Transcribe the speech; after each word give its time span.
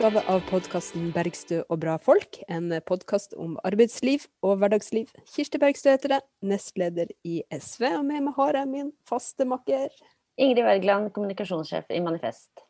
utgave 0.00 0.22
av 0.32 0.40
podkasten 0.48 1.10
'Bergstø 1.12 1.58
og 1.68 1.82
bra 1.82 1.98
folk'. 2.00 2.38
En 2.48 2.72
podkast 2.88 3.34
om 3.36 3.58
arbeidsliv 3.68 4.22
og 4.40 4.56
hverdagsliv. 4.56 5.10
Kirsti 5.28 5.58
Bergstø 5.60 5.90
heter 5.92 6.14
det, 6.14 6.20
nestleder 6.40 7.10
i 7.20 7.42
SV. 7.52 7.84
Og 7.98 8.06
med 8.08 8.22
meg 8.24 8.32
har 8.38 8.56
jeg 8.56 8.68
min 8.70 8.88
faste 9.04 9.44
makker. 9.44 9.92
Ingrid 10.40 10.64
Wergeland, 10.64 11.10
kommunikasjonssjef 11.12 11.92
i 11.92 12.00
Manifest. 12.00 12.64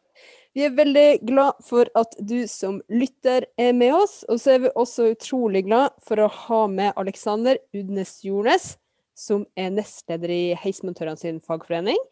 Vi 0.59 0.65
er 0.67 0.75
veldig 0.75 1.21
glad 1.23 1.63
for 1.63 1.87
at 1.95 2.19
du 2.19 2.49
som 2.51 2.83
lytter 2.91 3.47
er 3.55 3.79
med 3.79 3.95
oss, 3.95 4.25
og 4.27 4.41
så 4.43 4.57
er 4.57 4.65
vi 4.65 4.75
også 4.75 5.13
utrolig 5.15 5.69
glad 5.69 5.95
for 6.03 6.19
å 6.19 6.27
ha 6.27 6.67
med 6.67 6.99
Alexander 6.99 7.63
Udnes 7.71 8.25
Jornes, 8.27 8.75
som 9.15 9.47
er 9.55 9.71
nestleder 9.71 10.35
i 10.35 10.43
Heismontørene 10.59 11.23
sin 11.23 11.39
fagforening 11.39 12.03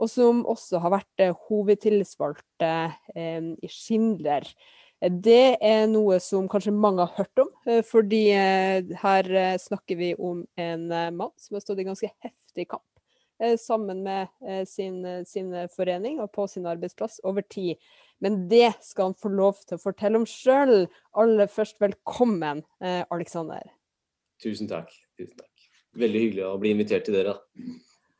og 0.00 0.10
som 0.10 0.44
også 0.48 0.80
har 0.82 0.94
vært 0.96 1.24
hovedtillitsvalgt 1.48 2.64
eh, 2.66 2.94
i 3.62 3.70
Schindler. 3.70 4.46
Det 5.02 5.58
er 5.58 5.88
noe 5.90 6.20
som 6.22 6.46
kanskje 6.50 6.74
mange 6.74 7.02
har 7.02 7.16
hørt 7.18 7.42
om, 7.42 7.50
eh, 7.66 7.82
fordi 7.86 8.22
her 9.02 9.58
snakker 9.62 9.98
vi 9.98 10.12
om 10.14 10.44
en 10.56 10.88
mann 10.88 11.34
som 11.36 11.58
har 11.58 11.64
stått 11.64 11.82
i 11.82 11.88
ganske 11.90 12.10
heftig 12.24 12.70
kamp 12.70 12.86
sammen 13.58 14.04
med 14.04 14.28
sin, 14.70 15.00
sin, 15.26 15.48
forening 15.74 16.20
og 16.22 16.28
på 16.30 16.44
sin 16.46 16.68
arbeidsplass 16.70 17.16
over 17.26 17.42
tid. 17.42 17.80
Men 18.22 18.44
det 18.46 18.68
skal 18.86 19.08
han 19.08 19.16
få 19.18 19.32
lov 19.34 19.58
til 19.66 19.80
å 19.80 19.82
fortelle 19.82 20.20
om 20.20 20.26
sjøl. 20.30 20.84
Aller 21.18 21.50
først, 21.50 21.80
velkommen, 21.82 22.62
Aleksander. 22.78 23.66
Tusen 24.42 24.70
takk. 24.70 24.94
Tusen 25.18 25.34
takk. 25.40 25.66
Veldig 25.98 26.22
hyggelig 26.22 26.44
å 26.48 26.58
bli 26.62 26.72
invitert 26.76 27.08
til 27.08 27.18
dere. 27.18 27.34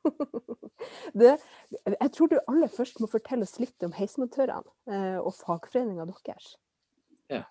det, 1.20 1.36
jeg 1.86 2.12
tror 2.16 2.30
du 2.30 2.38
aller 2.40 2.70
først 2.72 3.00
må 3.02 3.08
fortelle 3.10 3.46
oss 3.48 3.58
litt 3.62 3.86
om 3.86 3.94
heismontørene 3.96 4.72
eh, 4.90 5.18
og 5.20 5.34
fagforeninga 5.38 6.06
deres. 6.10 6.54
Ja. 7.32 7.44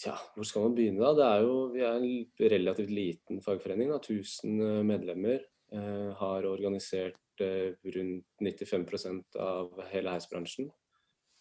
Tja, 0.00 0.16
hvor 0.34 0.48
skal 0.48 0.68
man 0.68 0.76
begynne 0.76 1.02
da? 1.02 1.12
Det 1.16 1.28
er 1.28 1.46
jo, 1.46 1.56
vi 1.74 1.84
er 1.84 1.96
en 1.98 2.52
relativt 2.54 2.92
liten 2.94 3.40
fagforening. 3.44 3.92
da, 3.92 4.00
1000 4.00 4.60
eh, 4.66 4.82
medlemmer. 4.88 5.48
Eh, 5.70 6.10
har 6.18 6.46
organisert 6.50 7.40
eh, 7.40 7.76
rundt 7.94 8.24
95% 8.42 9.36
av 9.38 9.76
hele 9.92 10.14
heisbransjen. 10.16 10.70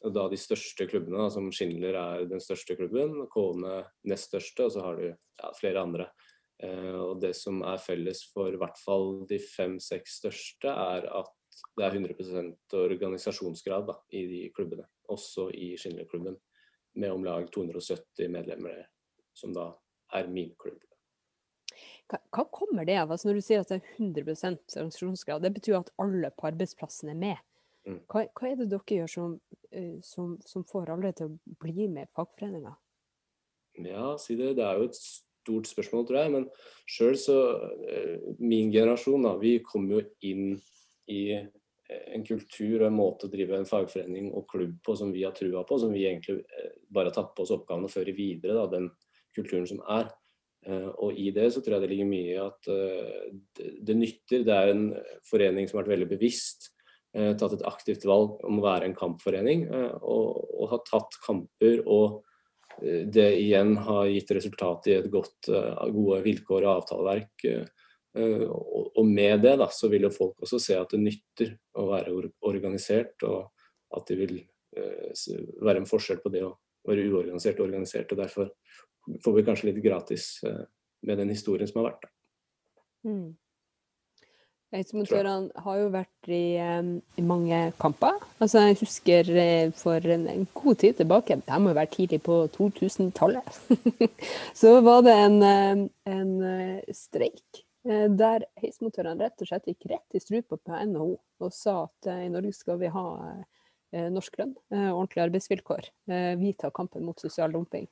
Og 0.06 0.14
da 0.16 0.28
de 0.32 0.38
største 0.40 0.86
klubbene, 0.88 1.18
da, 1.18 1.32
som 1.34 1.50
Schindler 1.52 1.98
er 1.98 2.28
den 2.30 2.44
største 2.44 2.78
klubben, 2.78 3.26
Kone 3.34 3.82
nest 4.08 4.30
største, 4.30 4.68
og 4.68 4.76
så 4.76 4.84
har 4.86 5.00
du 5.00 5.08
ja, 5.10 5.50
flere 5.58 5.82
andre. 5.82 6.06
Eh, 6.64 6.96
og 7.00 7.20
det 7.24 7.34
som 7.40 7.62
er 7.64 7.80
felles 7.82 8.26
for 8.34 8.52
i 8.52 8.60
hvert 8.60 8.80
fall 8.82 9.24
de 9.30 9.40
fem-seks 9.40 10.20
største, 10.20 10.72
er 10.72 11.08
at 11.22 11.36
det 11.78 11.86
er 11.86 11.96
100 11.96 12.76
organisasjonsgrad 12.76 13.88
da, 13.88 13.96
i 14.16 14.26
de 14.28 14.42
klubbene. 14.56 14.86
Også 15.12 15.50
i 15.56 15.74
Schindler-klubben, 15.80 16.38
med 17.00 17.16
om 17.16 17.24
lag 17.24 17.48
270 17.54 18.32
medlemmer, 18.32 18.86
som 19.38 19.54
da 19.56 19.72
er 20.16 20.30
min 20.32 20.52
klubb. 20.60 20.80
Hva 22.10 22.44
kommer 22.50 22.88
det 22.90 22.98
av? 22.98 23.12
Altså 23.14 23.30
når 23.30 23.38
du 23.38 23.46
sier 23.46 23.62
at 23.62 23.70
det 23.70 23.80
er 23.80 23.98
100% 24.02 24.80
organisasjonsgrad, 24.82 25.44
det 25.46 25.54
betyr 25.60 25.78
at 25.78 25.92
alle 26.02 26.32
på 26.34 26.50
arbeidsplassen 26.50 27.14
er 27.14 27.20
med. 27.20 27.44
Mm. 27.86 28.02
Hva, 28.10 28.26
hva, 28.34 28.50
er 28.50 28.58
det 28.60 28.70
dere 28.74 28.98
gjør 28.98 29.12
som, 29.14 29.36
eh, 29.72 29.98
som, 30.06 30.36
som 30.46 30.66
får 30.68 30.92
alle 30.96 31.14
til 31.16 31.30
å 31.30 31.58
bli 31.62 31.88
med 31.88 32.10
i 32.10 32.14
fagforeninga? 32.18 32.74
Ja, 33.86 34.16
si 34.20 34.36
det. 34.40 34.56
Det 34.58 34.66
er 34.66 34.82
jo 34.82 34.90
et 34.90 34.98
stort 35.40 35.70
spørsmål, 35.70 36.06
tror 36.08 36.20
jeg. 36.22 36.34
Men 36.36 36.48
sjøl 36.90 37.18
så 37.20 37.38
eh, 37.90 38.18
Min 38.40 38.72
generasjon, 38.74 39.26
da, 39.26 39.36
vi 39.42 39.60
kom 39.66 39.90
jo 39.92 40.04
inn 40.26 40.54
i 41.10 41.22
eh, 41.36 41.48
en 42.14 42.26
kultur 42.26 42.84
og 42.84 42.88
en 42.90 42.98
måte 42.98 43.28
å 43.28 43.34
drive 43.34 43.58
en 43.58 43.70
fagforening 43.70 44.32
og 44.38 44.48
klubb 44.52 44.78
på 44.86 44.96
som 45.00 45.14
vi 45.16 45.26
har 45.26 45.36
trua 45.38 45.66
på, 45.68 45.80
som 45.82 45.94
vi 45.96 46.06
egentlig 46.08 46.42
eh, 46.46 46.74
bare 46.90 47.12
har 47.12 47.20
tatt 47.20 47.36
på 47.36 47.46
oss 47.46 47.54
oppgaven 47.56 47.88
å 47.88 47.92
føre 47.92 48.16
videre, 48.18 48.58
da, 48.58 48.68
den 48.72 48.90
kulturen 49.36 49.70
som 49.70 49.84
er. 49.90 50.12
Og 51.00 51.16
i 51.16 51.30
det 51.32 51.46
så 51.56 51.62
tror 51.64 51.78
jeg 51.78 51.86
det 51.86 51.88
ligger 51.94 52.08
mye 52.10 52.32
i 52.34 52.40
at 52.44 52.68
det 53.88 53.94
nytter. 53.96 54.42
Det 54.44 54.52
er 54.52 54.72
en 54.74 54.82
forening 55.24 55.70
som 55.70 55.78
har 55.78 55.86
vært 55.86 55.94
veldig 55.94 56.08
bevisst, 56.10 56.68
tatt 57.16 57.56
et 57.56 57.64
aktivt 57.70 58.04
valg 58.04 58.42
om 58.44 58.60
å 58.60 58.66
være 58.66 58.90
en 58.90 58.98
kampforening, 58.98 59.64
og, 59.72 60.42
og 60.60 60.74
har 60.74 60.84
tatt 60.90 61.16
kamper 61.24 61.80
og 61.88 62.20
det 62.82 63.28
igjen 63.40 63.76
har 63.78 64.08
gitt 64.10 64.32
resultat 64.38 64.88
i 64.88 64.96
et 65.00 65.10
godt, 65.12 65.50
eh, 65.52 65.86
gode 65.94 66.22
vilkår 66.26 66.66
og 66.66 66.72
avtaleverk. 66.78 67.46
Eh, 68.16 68.46
og 68.50 69.06
med 69.06 69.44
det 69.46 69.56
da, 69.62 69.68
så 69.72 69.90
vil 69.92 70.08
jo 70.08 70.14
folk 70.14 70.40
også 70.46 70.60
se 70.62 70.78
at 70.80 70.96
det 70.96 71.02
nytter 71.02 71.54
å 71.78 71.90
være 71.92 72.16
organisert, 72.42 73.22
og 73.28 73.52
at 73.96 74.08
det 74.10 74.18
vil 74.20 74.38
eh, 74.40 75.12
være 75.62 75.84
en 75.84 75.90
forskjell 75.90 76.22
på 76.24 76.32
det 76.34 76.46
å 76.48 76.56
være 76.88 77.06
uorganisert 77.10 77.60
og 77.60 77.68
organisert. 77.68 78.12
og 78.12 78.22
Derfor 78.24 78.50
får 79.24 79.36
vi 79.36 79.46
kanskje 79.48 79.70
litt 79.70 79.84
gratis 79.84 80.40
med 81.06 81.18
den 81.18 81.32
historien 81.32 81.68
som 81.70 81.82
har 81.82 81.92
vært. 81.92 82.10
Mm. 83.08 83.38
Heismontørene 84.70 85.64
har 85.64 85.78
jo 85.80 85.88
vært 85.96 86.28
i, 86.30 86.60
i, 86.62 87.24
mange 87.26 87.58
kamper. 87.82 88.20
Altså, 88.38 88.62
jeg 88.68 88.78
husker 88.84 89.32
eh, 89.34 89.72
for 89.74 90.04
en, 90.14 90.28
en, 90.30 90.46
god 90.54 90.78
tid 90.84 91.00
tilbake, 91.00 91.40
det 91.48 91.58
må 91.58 91.72
jo 91.72 91.80
være 91.80 91.92
tidlig 91.96 92.20
på 92.28 92.38
2000-tallet, 92.54 93.58
så 94.62 94.76
var 94.86 95.02
det 95.08 95.16
en, 95.24 95.40
en 96.14 96.32
eh, 96.52 96.94
streik 96.94 97.64
eh, 97.90 98.06
der 98.14 98.46
heismontørene 98.62 99.26
rett 99.26 99.42
og 99.42 99.50
slett 99.50 99.74
gikk 99.74 99.90
rett 99.90 100.20
i 100.20 100.22
strupa 100.22 100.62
på 100.62 100.86
NHO 100.92 101.10
og 101.18 101.56
sa 101.56 101.80
at 101.88 102.14
i 102.20 102.30
Norge 102.30 102.54
skal 102.60 102.78
vi 102.82 102.94
ha 102.94 103.08
norsk 103.90 104.36
lønn, 104.38 104.52
og 104.76 104.98
ordentlige 105.00 105.24
arbeidsvilkår. 105.24 105.86
Vi 106.38 106.50
tar 106.60 106.74
kampen 106.76 107.08
mot 107.08 107.18
sosial 107.18 107.56
dumping. 107.56 107.88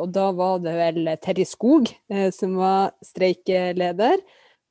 Og 0.00 0.08
da 0.10 0.24
var 0.34 0.56
det 0.64 0.72
vel 0.74 1.10
Terje 1.22 1.44
Skog 1.46 1.92
som 2.34 2.56
var 2.58 2.96
streikeleder 3.04 4.24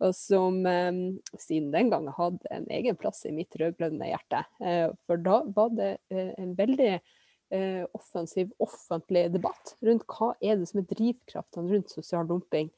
og 0.03 0.13
som 0.17 0.61
eh, 0.67 0.91
siden 1.39 1.71
den 1.73 1.91
gang 1.93 2.07
hadde 2.17 2.51
en 2.53 2.65
egen 2.73 2.97
plass 2.99 3.23
i 3.29 3.33
mitt 3.35 3.55
rød-grønne 3.59 4.09
hjerte. 4.09 4.43
Eh, 4.63 4.87
for 5.07 5.21
da 5.23 5.41
var 5.55 5.73
det 5.77 5.91
eh, 6.13 6.33
en 6.41 6.55
veldig 6.57 6.91
eh, 6.93 7.83
offensiv 7.95 8.51
offentlig 8.63 9.27
debatt 9.33 9.75
rundt 9.85 10.05
hva 10.09 10.33
er 10.41 10.59
det 10.59 10.69
som 10.69 10.81
er 10.83 10.89
drivkraftene 10.91 11.71
rundt 11.71 11.93
sosial 11.93 12.27
dumping, 12.29 12.71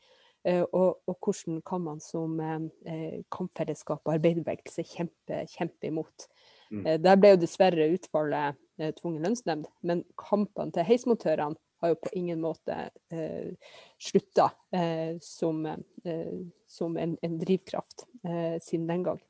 eh, 0.46 0.64
og, 0.66 1.02
og, 1.08 1.18
hvordan 1.18 1.62
kan 1.66 1.86
man 1.86 2.04
som 2.04 2.38
eh, 2.42 3.22
kampfellesskap 3.34 4.04
og 4.04 4.18
arbeiderbevegelse 4.18 4.86
kjempe, 4.96 5.46
kjempe 5.56 5.92
imot. 5.92 6.30
Mm. 6.74 6.88
der 6.98 7.18
ble 7.22 7.30
jo 7.30 7.38
dessverre 7.38 7.86
utfallet 7.94 8.58
tvungen 8.98 9.22
lønnsnemnd, 9.22 9.68
men 9.86 10.00
kampene 10.18 10.74
til 10.74 10.88
heismontørene 10.88 11.54
har 11.86 11.94
jo 11.94 12.02
på 12.04 12.12
ingen 12.18 12.42
måte 12.44 12.76
eh, 13.14 13.54
slutta 14.02 14.50
eh, 14.76 15.18
som, 15.22 15.66
eh, 15.66 16.34
som 16.68 16.98
en, 16.98 17.16
en, 17.22 17.38
drivkraft 17.40 18.06
eh, 18.26 18.58
siden 18.64 18.88
den 18.88 19.06
gang. 19.06 19.22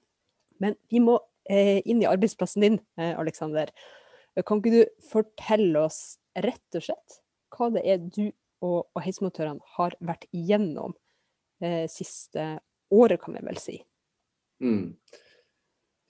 Men 0.64 0.78
vi 0.92 1.02
må 1.04 1.20
eh, 1.50 1.82
inn 1.86 2.04
i 2.04 2.10
arbeidsplassen 2.10 2.66
din, 2.66 2.80
eh, 3.00 3.14
Aleksander. 3.20 3.72
Kan 4.46 4.60
ikke 4.60 4.74
du 4.74 5.08
fortelle 5.12 5.86
oss 5.88 6.18
rett 6.36 6.80
og 6.80 6.88
slett 6.88 7.20
hva 7.56 7.70
det 7.72 7.86
er 7.88 8.02
du 8.04 8.26
og, 8.66 8.88
og 8.92 9.04
heismotørene 9.04 9.76
har 9.78 9.96
vært 10.04 10.26
igjennom 10.36 10.96
siste 11.88 12.44
året, 12.92 13.22
kan 13.24 13.38
vi 13.38 13.44
vel 13.46 13.58
si? 13.62 13.78
Mm. 14.60 14.98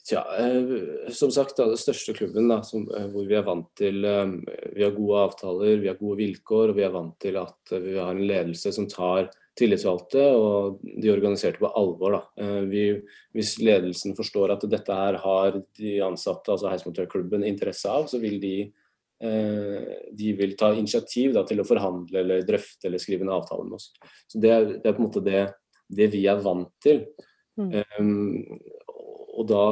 Tja, 0.06 0.22
eh, 0.38 1.10
som 1.10 1.32
sagt, 1.32 1.58
da, 1.58 1.66
den 1.72 1.80
største 1.82 2.14
klubben 2.14 2.50
da, 2.52 2.60
som, 2.64 2.84
eh, 2.94 3.08
hvor 3.10 3.26
vi 3.26 3.38
er 3.40 3.46
vant 3.46 3.72
til 3.78 4.06
eh, 4.06 4.36
Vi 4.76 4.84
har 4.84 4.94
gode 4.94 5.24
avtaler, 5.24 5.82
vi 5.82 5.90
har 5.90 5.98
gode 5.98 6.20
vilkår, 6.20 6.70
og 6.70 6.78
vi 6.78 6.86
er 6.86 6.94
vant 6.94 7.16
til 7.24 7.40
at 7.42 7.74
eh, 7.74 7.82
vi 7.82 7.96
har 7.98 8.14
en 8.14 8.28
ledelse 8.30 8.74
som 8.76 8.86
tar 8.92 9.32
tillitsvalgte 9.58 10.28
og 10.36 10.84
de 10.84 11.10
organiserte 11.10 11.62
på 11.62 11.70
alvor. 11.80 12.18
Vi, 12.68 12.82
hvis 13.32 13.54
ledelsen 13.64 14.12
forstår 14.18 14.52
at 14.52 14.66
dette 14.68 14.98
her 14.98 15.16
har 15.24 15.62
de 15.80 15.94
ansatte, 16.04 16.52
altså 16.52 16.68
heismontørklubben, 16.68 17.46
interesse 17.48 17.88
av, 17.88 18.10
så 18.12 18.20
vil 18.20 18.36
de, 18.42 18.58
de 20.12 20.34
vil 20.36 20.58
ta 20.60 20.74
initiativ 20.76 21.32
da, 21.38 21.46
til 21.48 21.64
å 21.64 21.68
forhandle 21.70 22.20
eller 22.20 22.44
drøfte 22.44 22.90
eller 22.90 23.00
skrive 23.00 23.24
en 23.24 23.32
avtale 23.38 23.64
med 23.64 23.78
oss. 23.80 23.94
Så 24.28 24.44
Det, 24.44 24.52
det 24.84 24.92
er 24.92 24.98
på 24.98 25.06
en 25.06 25.08
måte 25.08 25.24
det, 25.24 25.46
det 25.88 26.12
vi 26.12 26.26
er 26.28 26.44
vant 26.44 26.76
til. 26.84 27.06
Mm. 27.56 27.72
Um, 27.96 28.60
og 29.36 29.48
da, 29.50 29.66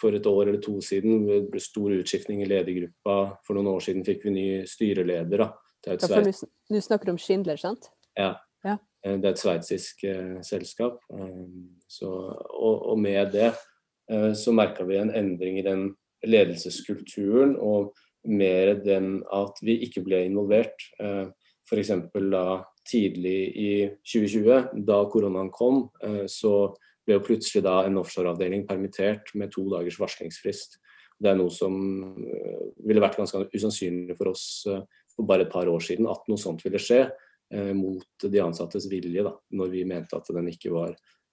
for 0.00 0.16
et 0.16 0.26
år 0.26 0.48
eller 0.48 0.60
to 0.64 0.78
siden, 0.84 1.26
det 1.28 1.44
ble 1.52 1.62
stor 1.62 1.94
utskiftning 1.98 2.42
i 2.42 2.48
ledergruppa. 2.50 3.16
For 3.46 3.56
noen 3.56 3.74
år 3.76 3.84
siden 3.84 4.04
fikk 4.06 4.26
vi 4.26 4.34
ny 4.34 4.46
styreleder. 4.68 5.44
da. 5.44 5.52
Ja, 5.86 5.96
for 6.02 6.26
du 6.26 6.80
snakker 6.82 7.12
om 7.12 7.18
Schindler, 7.20 7.60
sant? 7.60 7.90
Ja. 8.18 8.34
ja. 8.66 8.78
Eh, 9.04 9.18
det 9.20 9.28
er 9.28 9.36
et 9.36 9.42
sveitsisk 9.42 10.02
eh, 10.08 10.38
selskap. 10.46 10.98
Um, 11.12 11.76
så, 11.88 12.10
og, 12.34 12.90
og, 12.90 12.98
med 12.98 13.30
det 13.36 13.52
eh, 13.52 14.32
så 14.34 14.54
merka 14.56 14.86
vi 14.88 14.98
en 14.98 15.14
endring 15.14 15.60
i 15.60 15.66
den 15.66 15.88
ledelseskulturen, 16.26 17.54
og 17.62 17.94
mer 18.26 18.74
den 18.82 19.20
at 19.34 19.60
vi 19.62 19.78
ikke 19.86 20.02
ble 20.06 20.24
involvert. 20.26 20.88
Eh, 20.98 21.28
F.eks. 21.66 21.92
da 22.30 22.46
tidlig 22.86 23.38
i 23.58 23.70
2020, 24.06 24.84
da 24.86 25.00
koronaen 25.10 25.50
kom, 25.54 25.88
eh, 26.02 26.24
så 26.30 26.74
ble 27.06 27.18
jo 27.18 27.24
plutselig 27.24 27.62
da 27.64 27.80
en 27.86 28.00
offshoreavdeling 28.02 28.66
permittert 28.68 29.32
med 29.38 29.52
to 29.54 29.64
dagers 29.70 29.98
varslingsfrist. 30.02 30.78
Det 31.16 31.30
er 31.30 31.38
noe 31.38 31.52
som 31.54 31.76
eh, 32.20 32.64
ville 32.84 33.02
vært 33.02 33.18
ganske 33.20 33.46
usannsynlig 33.54 34.18
for 34.18 34.34
oss 34.34 34.46
eh, 34.68 34.82
for 35.16 35.28
bare 35.28 35.46
et 35.46 35.52
par 35.52 35.68
år 35.68 35.80
siden, 35.80 36.08
at 36.10 36.26
noe 36.28 36.40
sånt 36.40 36.60
ville 36.64 36.80
skje 36.82 37.06
eh, 37.06 37.72
mot 37.76 38.26
de 38.26 38.42
ansattes 38.42 38.88
vilje, 38.92 39.24
da, 39.24 39.32
når 39.56 39.72
vi 39.72 39.84
mente 39.88 40.18
at 40.18 40.28
den 40.36 40.50
ikke 40.52 40.74
var 40.74 40.92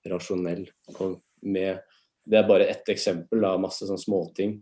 rasjonell. 0.10 0.66
Med, 1.44 1.82
det 2.24 2.40
er 2.40 2.48
bare 2.48 2.70
ett 2.72 2.94
eksempel 2.94 3.44
av 3.48 3.60
masse 3.64 3.88
sånn 3.90 4.00
småting 4.00 4.62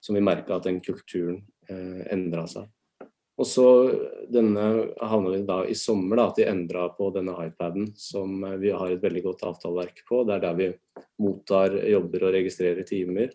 som 0.00 0.16
vi 0.16 0.24
merka 0.24 0.56
at 0.56 0.68
den 0.68 0.80
kulturen 0.84 1.42
eh, 1.68 2.06
endra 2.14 2.46
seg. 2.48 2.70
Og 3.34 3.46
så 3.50 3.66
denne 4.30 4.64
havna 5.02 5.32
vi 5.32 5.40
da 5.46 5.56
i 5.66 5.74
sommer, 5.74 6.20
da, 6.20 6.28
at 6.30 6.38
de 6.38 6.46
endra 6.46 6.86
på 6.94 7.08
denne 7.14 7.34
iPaden, 7.48 7.88
som 7.98 8.44
eh, 8.46 8.58
vi 8.62 8.70
har 8.70 8.92
et 8.92 9.02
veldig 9.02 9.24
godt 9.24 9.42
avtaleverk 9.48 10.04
på. 10.08 10.22
Det 10.26 10.36
er 10.36 10.44
der 10.44 10.60
vi 10.60 10.68
mottar 11.22 11.74
jobber 11.90 12.28
og 12.28 12.36
registrerer 12.36 12.86
timer. 12.86 13.32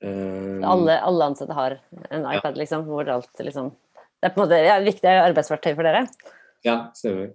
Um, 0.00 0.64
alle, 0.64 0.96
alle, 1.04 1.26
ansatte 1.28 1.52
har 1.52 1.76
en 2.08 2.24
iPad, 2.24 2.54
ja. 2.54 2.58
liksom, 2.62 2.86
hvor 2.88 3.08
alt 3.12 3.42
liksom 3.44 3.66
Det 4.16 4.30
er 4.30 4.32
på 4.32 4.40
en 4.40 4.44
måte 4.46 4.60
ja, 4.64 4.78
viktig 4.80 5.10
arbeidsverktøy 5.12 5.74
for 5.74 5.84
dere? 5.84 6.06
Ja, 6.64 6.76
stemmer. 6.96 7.34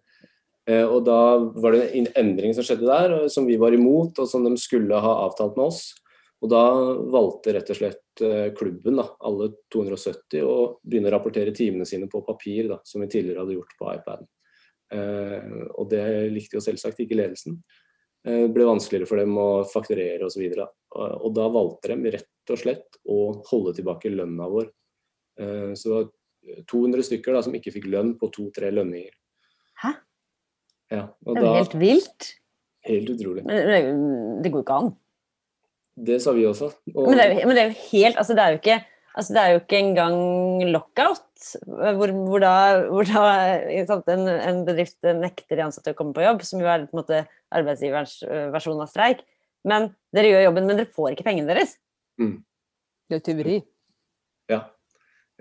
Uh, 0.65 0.85
og 0.87 1.03
da 1.05 1.19
var 1.61 1.77
det 1.77 1.91
en 1.99 2.09
endring 2.17 2.57
som 2.57 2.65
skjedde 2.65 2.89
der, 2.89 3.13
som 3.29 3.45
vi 3.45 3.59
var 3.61 3.77
imot, 3.77 4.17
og 4.17 4.29
som 4.29 4.45
de 4.45 4.55
skulle 4.57 4.97
ha 5.01 5.13
avtalt 5.27 5.53
med 5.59 5.67
oss. 5.67 5.83
Og 6.41 6.49
da 6.49 6.63
valgte 7.13 7.53
rett 7.53 7.69
og 7.69 7.77
slett 7.77 8.01
eh, 8.21 8.53
klubben, 8.57 8.99
da, 8.99 9.07
alle 9.27 9.49
270, 9.73 10.43
og 10.45 10.79
begynne 10.85 11.09
å 11.11 11.15
rapportere 11.15 11.53
timene 11.55 11.87
sine 11.87 12.09
på 12.11 12.23
papir, 12.27 12.69
da, 12.71 12.79
som 12.87 13.03
vi 13.03 13.09
tidligere 13.11 13.43
hadde 13.43 13.57
gjort 13.57 13.75
på 13.79 13.89
iPaden. 13.93 14.29
Eh, 14.95 15.57
og 15.75 15.89
det 15.91 16.05
likte 16.33 16.59
jo 16.59 16.63
selvsagt 16.63 17.01
ikke 17.03 17.17
ledelsen. 17.17 17.59
Eh, 18.25 18.45
det 18.45 18.53
ble 18.55 18.69
vanskeligere 18.69 19.09
for 19.09 19.21
dem 19.21 19.35
å 19.41 19.49
fakturere 19.69 20.29
osv. 20.29 20.45
Og, 20.45 20.63
så 20.63 21.09
og 21.19 21.35
da 21.35 21.49
valgte 21.51 21.91
de 21.93 22.15
rett 22.15 22.53
og 22.55 22.61
slett 22.61 22.99
å 23.09 23.19
holde 23.51 23.75
tilbake 23.77 24.13
lønna 24.13 24.49
vår. 24.51 24.71
Så 25.35 25.89
det 25.89 25.95
var 25.97 26.61
200 26.71 27.03
stykker 27.03 27.35
da, 27.35 27.41
som 27.43 27.55
ikke 27.57 27.73
fikk 27.75 27.89
lønn 27.91 28.13
på 28.15 28.29
to-tre 28.31 28.69
lønninger. 28.71 29.11
Hæ? 29.81 29.91
Ja, 30.93 31.01
det 31.25 31.33
er 31.41 31.43
jo 31.43 31.55
helt 31.57 31.75
vilt. 31.81 32.27
Helt 32.85 33.09
utrolig. 33.11 33.43
Det 33.43 34.51
går 34.53 34.63
ikke 34.63 34.77
an. 34.79 34.93
Det 35.95 36.19
sa 36.23 36.33
vi 36.35 36.43
også. 36.47 36.71
Og... 36.93 37.07
Men, 37.07 37.19
det 37.19 37.27
jo, 37.29 37.47
men, 37.47 37.55
det 37.55 37.63
er 37.63 37.71
jo, 37.71 37.79
helt 37.91 38.19
Altså, 38.19 38.35
det 38.35 38.43
er 38.43 38.53
jo 38.53 38.59
ikke, 38.59 38.79
altså, 39.15 39.35
det 39.35 39.41
er 39.41 39.53
jo 39.53 39.61
ikke 39.61 39.79
engang 39.79 40.17
lockout, 40.73 41.45
hvor, 41.65 42.11
hvor 42.11 42.43
da, 42.43 42.55
hvor 42.89 43.07
da 43.07 43.23
en, 43.71 44.27
en, 44.33 44.63
bedrift 44.67 45.07
nekter 45.07 45.55
de 45.55 45.65
ansatte 45.67 45.95
å 45.95 45.97
komme 45.97 46.15
på 46.15 46.25
jobb, 46.25 46.43
som 46.47 46.63
jo 46.63 46.67
er 46.71 46.87
på 46.87 46.97
en 46.97 47.03
måte 47.03 47.23
arbeidsgiverens 47.55 48.17
versjon 48.55 48.83
av 48.83 48.91
streik. 48.91 49.23
Men 49.65 49.93
dere 50.13 50.33
gjør 50.33 50.49
jobben, 50.49 50.67
men 50.69 50.81
dere 50.81 50.93
får 50.93 51.13
ikke 51.13 51.27
pengene 51.27 51.49
deres. 51.53 51.77
Mm. 52.21 52.37
Det 53.09 53.19
er 53.19 53.25
tyveri. 53.25 53.59
Ja, 54.51 54.65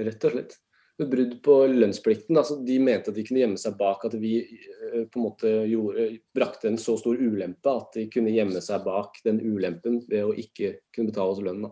rett 0.01 0.29
og 0.29 0.37
slett 0.37 0.61
brudd 0.99 1.43
på 1.43 1.56
lønnsplikten. 1.67 2.37
Altså, 2.38 2.56
de 2.62 2.79
mente 2.79 3.11
at 3.11 3.17
de 3.17 3.25
kunne 3.26 3.43
gjemme 3.43 3.61
seg 3.61 3.76
bak 3.79 4.05
at 4.06 4.14
vi 4.20 4.37
eh, 4.44 5.05
på 5.11 5.19
en 5.19 5.25
måte 5.26 5.52
gjorde, 5.67 6.06
brakte 6.35 6.70
en 6.70 6.79
så 6.81 6.96
stor 7.00 7.19
ulempe 7.19 7.73
at 7.73 7.99
de 7.99 8.06
kunne 8.12 8.35
gjemme 8.35 8.62
seg 8.62 8.85
bak 8.87 9.19
den 9.26 9.41
ulempen 9.43 10.00
ved 10.08 10.29
å 10.29 10.35
ikke 10.38 10.76
kunne 10.94 11.11
betale 11.11 11.35
oss 11.35 11.43
lønn. 11.44 11.67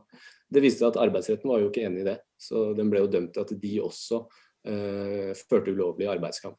Det 0.52 0.62
viste 0.64 0.82
seg 0.82 0.92
at 0.92 1.00
arbeidsretten 1.04 1.52
var 1.52 1.62
jo 1.62 1.70
ikke 1.70 1.86
enig 1.86 2.02
i 2.02 2.08
det, 2.10 2.18
så 2.40 2.72
den 2.76 2.90
ble 2.92 3.04
jo 3.04 3.12
dømt 3.12 3.32
til 3.36 3.46
at 3.46 3.54
de 3.62 3.76
også 3.80 4.18
uh, 4.68 5.30
førte 5.48 5.72
ulovlig 5.72 6.10
arbeidskamp. 6.12 6.58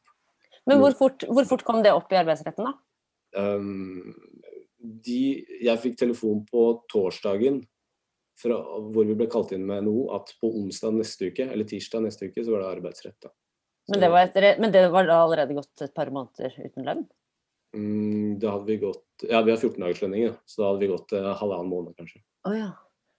Men 0.66 0.80
hvor 0.80 0.96
fort, 0.98 1.22
hvor 1.28 1.46
fort, 1.46 1.62
kom 1.62 1.84
det 1.84 1.92
opp 1.94 2.10
i 2.10 2.18
arbeidsretten, 2.18 2.66
da? 2.66 2.74
Um, 3.38 4.10
de, 4.80 5.44
jeg 5.62 5.82
fikk 5.84 6.00
telefon 6.00 6.42
på 6.48 6.64
torsdagen 6.90 7.62
fra, 8.40 8.58
hvor 8.92 9.06
vi 9.06 9.16
ble 9.18 9.28
kalt 9.30 9.52
inn 9.54 9.66
med 9.68 9.86
noe, 9.86 10.08
at 10.18 10.32
på 10.40 10.50
onsdag 10.60 10.96
neste 10.98 11.30
uke, 11.30 11.46
eller 11.50 11.68
tirsdag 11.68 12.04
neste 12.06 12.30
uke, 12.30 12.44
så 12.44 12.54
var 12.54 12.64
det 12.64 12.70
arbeidsrett. 12.78 13.18
da. 13.22 13.32
Men 13.92 14.00
det, 14.00 14.08
etter, 14.22 14.48
men 14.62 14.72
det, 14.72 14.86
var 14.92 15.06
da 15.08 15.18
allerede 15.26 15.56
gått 15.58 15.84
et 15.84 15.94
par 15.96 16.10
måneder 16.12 16.54
uten 16.56 16.86
lønn? 16.86 17.04
Mm, 17.76 18.38
da 18.40 18.54
hadde 18.54 18.70
vi 18.70 18.78
gått 18.84 19.24
Ja, 19.26 19.40
vi 19.42 19.50
har 19.50 19.58
14 19.58 19.80
dagers 19.82 20.00
lønning, 20.02 20.30
så 20.46 20.60
da 20.60 20.68
hadde 20.70 20.82
vi 20.84 20.90
gått 20.92 21.12
eh, 21.16 21.30
halvannen 21.40 21.70
måned, 21.70 21.94
kanskje. 21.98 22.22
Oh, 22.48 22.54
ja. 22.56 22.70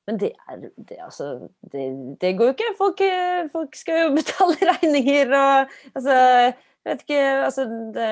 Men 0.06 0.20
det 0.22 0.32
er 0.38 0.60
det, 0.62 1.00
altså, 1.02 1.50
det, 1.66 1.86
det, 2.22 2.36
går 2.38 2.52
jo 2.52 2.56
ikke. 2.56 2.74
Folk, 2.78 3.04
folk, 3.54 3.78
skal 3.78 4.02
jo 4.04 4.14
betale 4.20 4.72
regninger 4.72 5.34
og 5.34 5.76
altså 5.98 6.18
Jeg 6.20 6.54
vet 6.86 7.06
ikke 7.08 7.22
Altså 7.48 7.66
det 7.96 8.10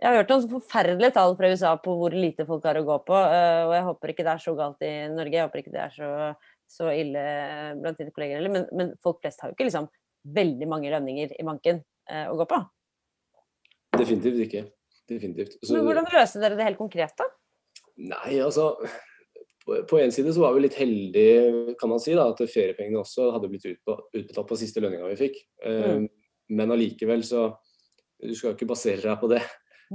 jeg 0.00 0.08
har 0.08 0.18
hørt 0.18 0.32
noen 0.32 0.48
forferdelige 0.50 1.14
tall 1.14 1.36
fra 1.38 1.50
USA 1.52 1.72
på 1.78 1.94
hvor 1.98 2.14
lite 2.16 2.46
folk 2.48 2.64
har 2.66 2.80
å 2.80 2.84
gå 2.86 2.98
på. 3.06 3.14
Eh, 3.14 3.62
og 3.68 3.74
jeg 3.76 3.86
håper 3.88 4.12
ikke 4.12 4.26
det 4.26 4.32
er 4.34 4.44
så 4.44 4.54
galt 4.58 4.86
i 4.86 4.92
Norge, 5.12 5.36
jeg 5.36 5.46
håper 5.46 5.62
ikke 5.62 5.74
det 5.74 5.82
er 5.84 5.94
så, 5.94 6.10
så 6.70 6.92
ille 6.96 7.24
blant 7.82 8.00
dine 8.00 8.14
kolleger 8.14 8.40
heller. 8.40 8.54
Men, 8.56 8.66
men, 8.74 8.94
folk 9.04 9.20
flest 9.22 9.44
har 9.44 9.52
jo 9.52 9.56
ikke 9.56 9.68
liksom 9.68 9.90
veldig 10.32 10.68
mange 10.70 10.90
lønninger 10.92 11.36
i 11.36 11.46
banken 11.46 11.82
eh, 12.10 12.26
å 12.26 12.34
gå 12.40 12.48
på. 12.50 12.58
Definitivt 14.00 14.42
ikke. 14.48 14.66
Definitivt. 15.12 15.56
Så, 15.60 15.76
men 15.76 15.86
hvordan 15.86 16.10
løste 16.14 16.42
dere 16.42 16.58
det 16.58 16.66
helt 16.66 16.80
konkret, 16.80 17.14
da? 17.18 17.28
Nei, 18.02 18.38
altså 18.40 18.72
på 19.88 19.98
en 19.98 20.12
side 20.12 20.32
så 20.34 20.42
var 20.42 20.54
vi 20.56 20.64
litt 20.64 20.76
heldige, 20.78 21.74
kan 21.78 21.90
man 21.92 22.00
si, 22.02 22.14
da, 22.18 22.26
at 22.32 22.40
feriepengene 22.50 23.02
også 23.02 23.28
hadde 23.34 23.50
blitt 23.52 23.68
utbetalt 23.70 24.48
på 24.48 24.58
siste 24.58 24.82
lønninga 24.82 25.10
vi 25.12 25.18
fikk. 25.20 25.38
Eh, 25.62 25.90
mm. 26.00 26.06
Men 26.58 26.74
allikevel 26.74 27.22
så 27.24 27.52
Du 28.22 28.34
skal 28.38 28.52
jo 28.52 28.54
ikke 28.54 28.70
basere 28.70 29.02
deg 29.02 29.16
på 29.18 29.28
det. 29.32 29.40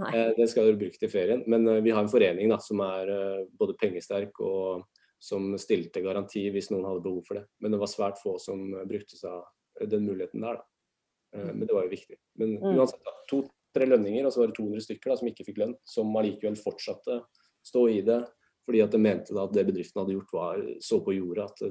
Eh, 0.06 0.32
det 0.38 0.48
skal 0.52 0.68
være 0.68 0.80
bruke 0.80 1.02
til 1.02 1.12
ferien. 1.12 1.44
Men 1.50 1.68
eh, 1.68 1.82
vi 1.86 1.94
har 1.96 2.04
en 2.04 2.12
forening 2.12 2.52
da, 2.52 2.60
som 2.64 2.82
er 2.86 3.12
eh, 3.14 3.44
både 3.60 3.78
pengesterk 3.82 4.40
og 4.46 4.88
som 5.18 5.50
stilte 5.58 6.04
garanti 6.06 6.44
hvis 6.54 6.70
noen 6.70 6.86
hadde 6.86 7.04
behov 7.06 7.24
for 7.26 7.40
det. 7.40 7.46
Men 7.64 7.74
det 7.74 7.82
var 7.82 7.92
svært 7.92 8.20
få 8.22 8.36
som 8.42 8.70
brukte 8.90 9.18
seg 9.18 9.32
av 9.34 9.90
den 9.90 10.06
muligheten 10.06 10.46
der. 10.46 10.60
Da. 10.60 11.46
Men 11.50 11.66
det 11.66 11.74
var 11.74 11.88
jo 11.88 11.92
viktig. 11.92 12.18
Men 12.40 12.54
mm. 12.62 12.78
uansett, 12.78 13.10
to-tre 13.30 13.88
lønninger, 13.90 14.26
og 14.26 14.34
så 14.34 14.44
var 14.44 14.52
det 14.52 14.60
200 14.60 14.86
stykker 14.86 15.12
da, 15.12 15.18
som 15.20 15.30
ikke 15.32 15.46
fikk 15.50 15.62
lønn, 15.62 15.74
som 15.90 16.14
allikevel 16.22 16.58
fortsatte 16.62 17.22
stå 17.66 17.88
i 17.98 18.02
det 18.06 18.22
fordi 18.68 18.82
at 18.84 18.92
de 18.92 19.00
mente 19.00 19.32
da 19.32 19.46
at 19.48 19.54
det 19.56 19.64
bedriften 19.70 20.02
hadde 20.02 20.18
gjort, 20.18 20.34
var 20.36 20.64
så 20.84 20.98
på 21.00 21.14
jordet 21.16 21.46
at 21.46 21.62
det, 21.62 21.70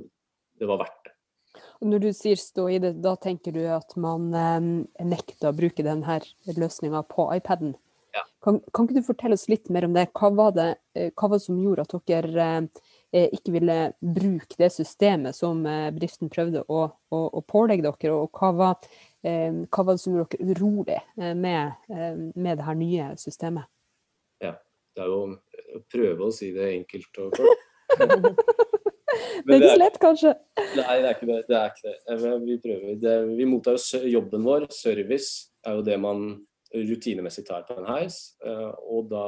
det 0.56 0.68
var 0.71 0.78
verdt 0.80 1.02
det. 1.04 1.12
Og 1.80 1.90
når 1.90 2.04
du 2.04 2.09
sier 2.16 2.40
stå 2.40 2.68
i 2.73 2.78
det, 2.83 2.95
da 3.04 3.14
tenker 3.21 3.52
du 3.52 3.62
at 3.68 3.97
man 4.00 4.28
eh, 4.37 4.68
nekter 5.04 5.50
å 5.50 5.56
bruke 5.56 5.85
denne 5.85 6.18
løsninga 6.56 7.02
på 7.11 7.28
iPaden? 7.37 7.75
Kan, 8.47 8.61
kan, 8.71 8.87
ikke 8.87 9.00
du 9.00 9.07
fortelle 9.09 9.35
oss 9.35 9.49
litt 9.50 9.67
mer 9.75 9.88
om 9.88 9.95
det? 9.97 10.05
Hva 10.15 10.29
var 10.38 10.53
det, 10.55 10.69
eh, 10.95 11.09
hva 11.19 11.33
var 11.33 11.41
det 11.41 11.47
som 11.49 11.57
gjorde 11.59 11.83
at 11.83 11.95
dere 12.07 12.45
eh, 13.11 13.26
ikke 13.35 13.57
ville 13.57 13.79
bruke 13.99 14.55
det 14.61 14.69
systemet 14.71 15.35
som 15.35 15.65
eh, 15.67 15.88
bedriften 15.91 16.31
prøvde 16.31 16.62
å, 16.71 16.85
å, 16.87 17.19
å 17.26 17.43
pålegge 17.43 17.83
dere? 17.88 18.15
Og 18.15 18.38
hva 18.38 18.53
var, 18.55 18.87
eh, 19.26 19.50
hva 19.50 19.87
var, 19.88 19.99
det 19.99 20.05
som 20.05 20.15
gjorde 20.15 20.38
dere 20.38 20.55
urolig 20.55 21.00
eh, 21.00 21.35
med, 21.35 21.91
eh, 21.91 22.23
med 22.38 22.62
det 22.62 22.71
her 22.71 22.79
nye 22.79 23.11
systemet? 23.19 23.67
Ja, 24.47 24.55
det 24.95 25.03
er 25.03 25.11
jo 25.11 25.21
å 25.26 25.85
prøve 25.91 26.31
å 26.31 26.35
si 26.38 26.55
det 26.55 26.71
enkelt 26.76 27.23
og 27.26 27.35
kort. 27.41 27.69
det 27.99 29.57
er 29.57 29.59
ikke 29.59 29.75
så 29.75 29.79
lett, 29.88 30.03
kanskje? 30.07 30.37
Nei, 30.76 31.00
det 31.03 31.09
er 31.09 31.15
ikke 31.17 31.33
det. 31.35 31.45
det, 31.50 31.65
er 31.65 31.75
ikke 31.75 31.99
det. 32.23 32.37
Vi 32.47 32.62
prøver. 32.62 32.99
Det, 33.03 33.23
vi 33.43 33.55
mottar 33.59 34.07
jobben 34.07 34.47
vår. 34.47 34.71
Service 34.71 35.49
er 35.67 35.81
jo 35.81 35.91
det 35.91 35.99
man 35.99 36.29
rutinemessig 36.88 37.47
tar 37.47 37.64
på 37.68 37.78
en 37.80 37.88
heis. 37.88 38.18
Eh, 38.45 38.73
og 38.92 39.09
da, 39.12 39.25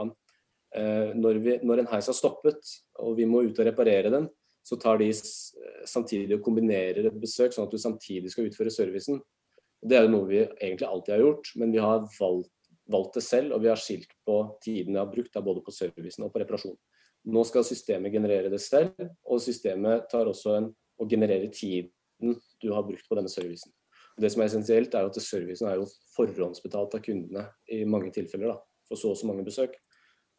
eh, 0.76 1.14
når, 1.17 1.40
vi, 1.45 1.57
når 1.64 1.83
en 1.83 1.90
heis 1.93 2.11
har 2.11 2.17
stoppet 2.17 2.75
og 3.02 3.17
vi 3.19 3.28
må 3.28 3.45
ut 3.47 3.59
og 3.59 3.69
reparere 3.69 4.12
den, 4.14 4.28
så 4.69 4.76
tar 4.76 4.99
de 5.00 5.09
samtidig 5.88 6.37
og 6.37 6.45
kombinerer 6.45 7.07
et 7.09 7.21
besøk, 7.21 7.55
sånn 7.55 7.64
at 7.64 7.73
du 7.73 7.81
samtidig 7.81 8.33
skal 8.35 8.50
utføre 8.50 8.73
servicen. 8.75 9.23
Det 9.81 9.97
er 9.97 10.05
jo 10.05 10.12
noe 10.12 10.28
vi 10.28 10.43
egentlig 10.43 10.88
alltid 10.88 11.14
har 11.14 11.23
gjort, 11.25 11.52
men 11.57 11.73
vi 11.73 11.81
har 11.81 12.02
valgt, 12.19 12.52
valgt 12.90 13.17
det 13.17 13.25
selv. 13.25 13.55
Og 13.57 13.62
vi 13.64 13.71
har 13.73 13.81
skilt 13.81 14.12
på 14.28 14.37
tiden 14.64 14.93
vi 14.93 15.00
har 15.00 15.09
brukt, 15.09 15.33
da, 15.33 15.40
både 15.45 15.62
på 15.64 15.73
servicen 15.73 16.26
og 16.26 16.35
på 16.35 16.43
reparasjon. 16.43 16.76
Nå 17.33 17.45
skal 17.49 17.64
systemet 17.67 18.12
generere 18.12 18.52
det 18.52 18.61
selv, 18.62 19.09
og 19.25 19.40
systemet 19.43 20.09
tar 20.12 20.28
også 20.28 20.59
en, 20.59 20.69
og 20.99 21.11
genererer 21.11 21.49
tiden 21.55 22.37
du 22.61 22.73
har 22.75 22.85
brukt 22.85 23.09
på 23.09 23.17
denne 23.19 23.31
servicen. 23.33 23.73
Det 24.19 24.31
som 24.33 24.43
er 24.43 24.51
essensielt, 24.51 24.95
er 24.95 25.09
at 25.09 25.19
servicen 25.23 25.69
er 25.71 25.79
jo 25.79 25.89
forhåndsbetalt 26.17 26.97
av 26.97 27.03
kundene 27.05 27.45
i 27.75 27.85
mange 27.87 28.11
tilfeller. 28.15 28.55
da, 28.55 28.59
For 28.89 28.97
så 28.99 29.13
og 29.13 29.21
så 29.21 29.29
mange 29.31 29.45
besøk. 29.47 29.77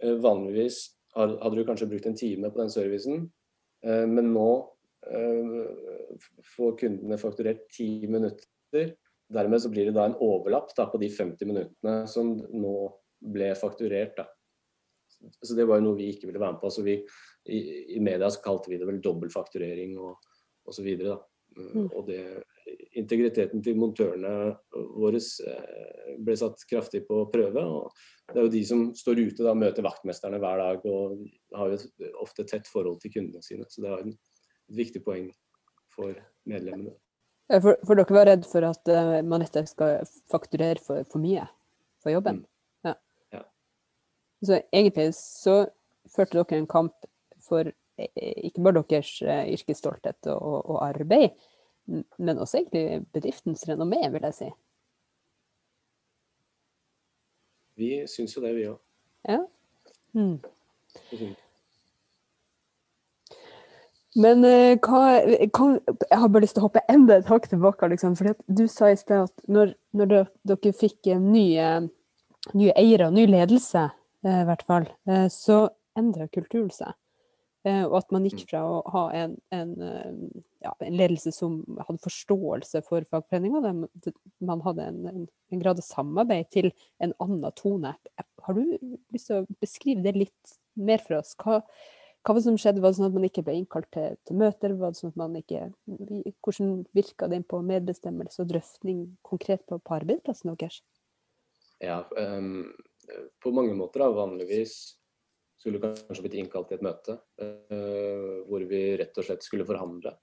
Eh, 0.04 0.16
vanligvis 0.20 0.82
hadde 1.16 1.56
du 1.56 1.66
kanskje 1.68 1.90
brukt 1.90 2.08
en 2.08 2.18
time 2.18 2.52
på 2.52 2.62
den 2.62 2.72
servicen, 2.72 3.30
eh, 3.84 4.06
men 4.08 4.34
nå 4.34 4.50
eh, 5.10 6.18
får 6.56 6.78
kundene 6.80 7.20
fakturert 7.20 7.68
ti 7.76 8.08
minutter. 8.08 8.96
Dermed 9.30 9.62
så 9.62 9.70
blir 9.70 9.90
det 9.90 9.96
da 9.98 10.08
en 10.10 10.18
overlapp 10.20 10.74
da, 10.76 10.88
på 10.90 11.00
de 11.02 11.10
50 11.14 11.50
minuttene 11.50 11.96
som 12.10 12.36
nå 12.36 12.76
ble 13.20 13.54
fakturert. 13.56 14.18
da. 14.18 14.28
Så 15.44 15.56
Det 15.56 15.68
var 15.68 15.80
jo 15.80 15.90
noe 15.90 16.00
vi 16.00 16.10
ikke 16.14 16.30
ville 16.30 16.40
være 16.40 16.56
med 16.56 16.62
på. 16.62 16.72
så 16.72 16.84
vi, 16.84 16.96
i, 17.46 17.60
I 17.96 18.00
media 18.00 18.30
så 18.30 18.42
kalte 18.44 18.72
vi 18.72 18.80
det 18.80 18.88
vel 18.88 19.02
dobbeltfakturering 19.04 19.98
og 20.00 20.16
osv. 20.70 20.88
Mm. 21.58 21.90
Og 21.90 22.08
det 22.08 22.24
integriteten 23.00 23.64
til 23.64 23.78
montørene 23.80 24.34
våre 25.00 25.20
eh, 25.20 26.14
ble 26.20 26.36
satt 26.40 26.64
kraftig 26.70 27.04
på 27.08 27.24
prøve. 27.34 27.64
og 27.64 27.94
Det 28.30 28.38
er 28.38 28.48
jo 28.48 28.54
de 28.54 28.64
som 28.68 28.86
står 28.96 29.22
ute 29.26 29.46
og 29.48 29.60
møter 29.60 29.86
vaktmesterne 29.86 30.40
hver 30.42 30.64
dag 30.64 30.88
og 30.90 31.20
har 31.58 31.74
jo 31.74 32.12
ofte 32.24 32.46
tett 32.50 32.70
forhold 32.70 33.00
til 33.04 33.14
kundene 33.18 33.44
sine. 33.46 33.68
Så 33.70 33.84
det 33.84 33.92
er 33.92 34.08
et 34.08 34.18
viktig 34.82 35.04
poeng. 35.06 35.30
for 35.90 36.14
medlemmene. 36.48 36.94
For, 37.50 37.76
for, 37.84 37.98
dere 37.98 38.14
var 38.14 38.28
redd 38.30 38.46
for 38.48 38.64
at 38.64 38.88
man 38.88 39.26
Manette 39.28 39.66
skal 39.68 40.06
fakturere 40.32 40.80
for, 40.80 41.02
for 41.10 41.20
mye 41.20 41.48
for 42.00 42.14
jobben? 42.14 42.38
Mm. 42.38 42.46
Ja. 42.88 42.94
ja. 43.34 43.42
Så 44.46 44.62
egentlig 44.72 45.10
så 45.18 45.56
førte 46.14 46.38
dere 46.38 46.62
en 46.62 46.70
kamp 46.70 47.10
for 47.44 47.72
ikke 48.00 48.64
bare 48.64 48.84
deres 48.90 49.12
yrkesstolthet 49.26 50.30
og, 50.32 50.70
og, 50.70 50.78
arbeid, 50.86 51.36
men 52.18 52.40
også 52.40 52.62
egentlig 52.62 53.04
bedriftens 53.16 53.66
renommé, 53.70 54.02
vil 54.14 54.26
jeg 54.30 54.36
si. 54.38 54.50
Vi 57.80 57.92
syns 58.12 58.36
jo 58.36 58.44
det, 58.44 58.56
vi 58.58 58.66
òg. 58.68 58.80
Ja. 59.30 59.40
Mm. 60.18 60.40
Men 64.20 64.42
uh, 64.44 64.74
hva, 64.82 65.02
kan, 65.54 65.78
Jeg 65.86 66.18
har 66.18 66.32
bare 66.34 66.44
lyst 66.44 66.58
til 66.58 66.64
å 66.64 66.68
hoppe 66.68 66.84
enda 66.92 67.20
et 67.20 67.30
hakk 67.30 67.48
tilbake. 67.52 67.92
Liksom, 67.94 68.18
for 68.20 68.36
Du 68.48 68.66
sa 68.72 68.90
i 68.92 68.98
sted 69.00 69.30
at 69.30 69.48
når, 69.48 69.76
når 69.96 70.12
dere 70.50 70.74
fikk 70.76 71.12
nye, 71.22 71.70
nye 72.58 72.76
eiere 72.80 73.08
og 73.08 73.16
ny 73.16 73.28
ledelse, 73.30 73.86
uh, 74.28 74.42
i 74.42 74.48
hvert 74.50 74.66
fall, 74.68 74.90
så 75.34 75.68
endra 76.00 76.28
kulturen 76.34 76.72
seg. 76.74 76.96
Og 77.68 77.96
at 78.00 78.14
man 78.16 78.24
gikk 78.24 78.46
mm. 78.46 78.48
fra 78.48 78.62
å 78.64 78.76
ha 78.94 79.04
en, 79.20 79.34
en, 79.52 79.74
ja, 80.64 80.72
en 80.86 80.96
ledelse 80.96 81.34
som 81.36 81.58
hadde 81.82 82.00
forståelse 82.06 82.82
for 82.88 83.04
fagforeninga, 83.12 83.74
man 84.48 84.64
hadde 84.64 84.86
en, 84.88 85.00
en, 85.12 85.26
en, 85.52 85.62
grad 85.62 85.82
av 85.82 85.88
samarbeid, 85.88 86.48
til 86.56 86.70
en 87.04 87.14
annen 87.20 87.52
tone. 87.60 87.92
Har 88.46 88.56
du 88.56 88.64
lyst 89.12 89.28
til 89.28 89.42
å 89.42 89.58
beskrive 89.60 90.06
det 90.06 90.16
litt 90.16 90.54
mer 90.80 91.04
for 91.04 91.20
oss? 91.20 91.34
Hva, 91.40 91.60
hva 92.24 92.36
var 92.36 92.40
det 92.40 92.46
som 92.48 92.60
skjedde? 92.60 92.84
Var 92.84 92.94
det 92.94 93.00
sånn 93.00 93.10
at 93.10 93.18
man 93.18 93.28
ikke 93.28 93.44
ble 93.48 93.58
innkalt 93.60 93.90
til, 93.96 94.16
til 94.28 94.40
møter? 94.40 94.76
Var 94.80 94.94
det 94.94 95.02
sånn 95.02 95.14
at 95.14 95.20
man 95.20 95.36
ikke, 95.40 95.66
hvordan 95.88 96.72
virka 96.96 97.28
det 97.28 97.40
inn 97.40 97.48
på 97.48 97.60
medbestemmelse 97.66 98.44
og 98.44 98.54
drøfting 98.54 99.04
konkret 99.28 99.64
på, 99.68 99.80
på 99.84 99.98
arbeidsplassen 100.00 100.56
deres? 100.56 100.82
Ja, 101.84 102.02
um, 102.16 102.70
på 103.40 103.52
mange 103.56 103.76
måter 103.78 104.04
da, 104.04 104.10
vanligvis 104.16 104.99
skulle 105.60 105.82
kanskje 105.84 106.24
blitt 106.24 106.40
innkalt 106.40 106.70
til 106.70 106.80
et 106.80 106.86
møte 106.86 107.18
uh, 107.20 108.40
hvor 108.48 108.64
vi 108.70 108.82
rett 109.00 109.18
og 109.20 109.28
slett 109.28 109.46
skulle 109.46 109.68
forhandle. 109.68 110.16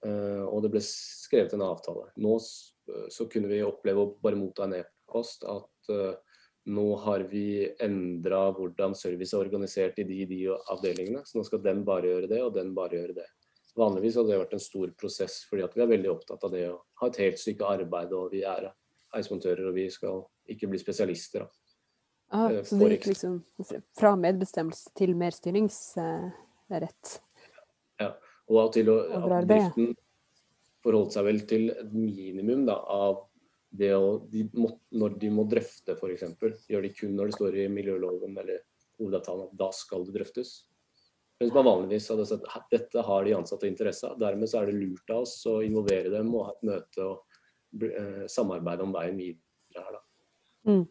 Uh, 0.00 0.46
og 0.48 0.64
det 0.64 0.72
ble 0.72 0.82
skrevet 0.84 1.52
en 1.56 1.66
avtale. 1.66 2.08
Nå 2.24 2.38
så 2.40 3.26
kunne 3.30 3.50
vi 3.50 3.60
oppleve 3.62 4.02
å 4.02 4.12
bare 4.18 4.38
motta 4.40 4.64
en 4.66 4.78
e-post 4.80 5.44
at 5.46 5.92
uh, 5.92 6.16
nå 6.70 6.86
har 7.04 7.24
vi 7.30 7.68
endra 7.80 8.40
hvordan 8.56 8.94
service 8.98 9.34
er 9.34 9.44
organisert 9.44 10.00
i 10.00 10.06
de, 10.08 10.24
de 10.28 10.40
avdelingene. 10.50 11.22
Så 11.24 11.38
nå 11.38 11.44
skal 11.46 11.62
den 11.64 11.84
bare 11.86 12.10
gjøre 12.10 12.30
det, 12.30 12.40
og 12.44 12.56
den 12.56 12.74
bare 12.76 12.98
gjøre 12.98 13.16
det. 13.20 13.28
Vanligvis 13.78 14.18
hadde 14.18 14.32
det 14.32 14.40
vært 14.42 14.56
en 14.56 14.62
stor 14.62 14.92
prosess, 14.98 15.40
fordi 15.48 15.68
vi 15.76 15.84
er 15.84 15.92
veldig 15.94 16.10
opptatt 16.12 16.44
av 16.46 16.52
det 16.52 16.66
å 16.68 16.80
ha 17.00 17.08
et 17.08 17.20
helt 17.22 17.40
stykke 17.40 17.68
arbeid. 17.78 18.12
Og 18.16 18.34
vi 18.34 18.42
er 18.48 18.68
heismontører, 19.14 19.70
og 19.70 19.78
vi 19.78 19.86
skal 19.92 20.24
ikke 20.50 20.68
bli 20.70 20.80
spesialister. 20.82 21.46
Ah, 22.30 22.52
så 22.62 22.78
det 22.78 22.92
gikk 22.94 23.08
liksom 23.10 23.40
fra 23.98 24.12
medbestemmelse 24.18 24.92
til 24.98 25.16
mer 25.18 25.34
styringsrett? 25.34 27.16
Ja, 27.98 28.12
og 28.46 28.70
til 28.76 28.92
å 28.92 29.00
ja, 29.10 29.40
driften 29.48 29.96
forholdt 30.84 31.16
seg 31.16 31.26
vel 31.26 31.42
til 31.50 31.72
et 31.74 31.90
minimum 31.90 32.62
da, 32.68 32.78
av 32.78 33.24
det 33.70 33.90
å, 33.94 34.18
de 34.30 34.44
må, 34.58 34.72
Når 34.98 35.18
de 35.22 35.30
må 35.34 35.44
drøfte 35.50 35.94
f.eks., 35.94 36.24
gjør 36.70 36.86
de 36.86 36.92
kun 36.94 37.14
når 37.18 37.30
det 37.30 37.36
står 37.36 37.58
i 37.64 37.68
miljøloven 37.70 38.38
eller 38.42 38.62
hovedavtalen 39.00 39.46
at 39.48 39.58
da 39.58 39.70
skal 39.74 40.06
det 40.06 40.16
drøftes. 40.18 40.54
Mens 41.40 41.54
man 41.56 41.64
vanligvis 41.64 42.10
hadde 42.12 42.26
sett 42.28 42.48
at 42.52 42.66
dette 42.72 43.04
har 43.06 43.24
de 43.24 43.34
ansatte 43.36 43.68
interesse 43.68 44.06
av. 44.06 44.18
Dermed 44.20 44.50
så 44.50 44.60
er 44.60 44.70
det 44.70 44.80
lurt 44.80 45.12
av 45.14 45.24
oss 45.24 45.38
å 45.48 45.60
involvere 45.64 46.12
dem 46.12 46.34
og 46.34 46.48
ha 46.48 46.56
et 46.56 46.66
møte 46.68 47.06
og 47.06 47.38
uh, 47.80 48.26
samarbeide 48.28 48.84
om 48.84 48.92
veien 48.92 49.16
videre 49.16 49.86
her. 49.86 49.94
Da. 49.96 50.02
Mm. 50.68 50.84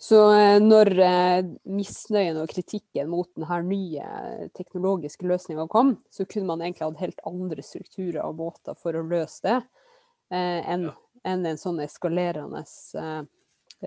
Så 0.00 0.18
eh, 0.34 0.58
når 0.62 0.90
eh, 1.04 1.46
misnøyen 1.70 2.40
og 2.42 2.50
kritikken 2.50 3.08
mot 3.12 3.30
denne 3.36 3.60
nye 3.68 4.48
teknologiske 4.58 5.28
løsninga 5.30 5.68
kom, 5.70 5.94
så 6.10 6.26
kunne 6.26 6.50
man 6.50 6.64
egentlig 6.64 6.88
hatt 6.88 7.04
helt 7.04 7.24
andre 7.28 7.64
strukturer 7.64 8.24
og 8.24 8.40
måter 8.42 8.76
for 8.78 8.98
å 8.98 9.06
løse 9.06 9.46
det 9.46 9.58
eh, 10.34 10.60
enn 10.74 10.90
enn 11.24 11.46
en 11.48 11.60
sånn 11.60 11.80
eskalerende 11.84 12.62
eh, 13.00 13.20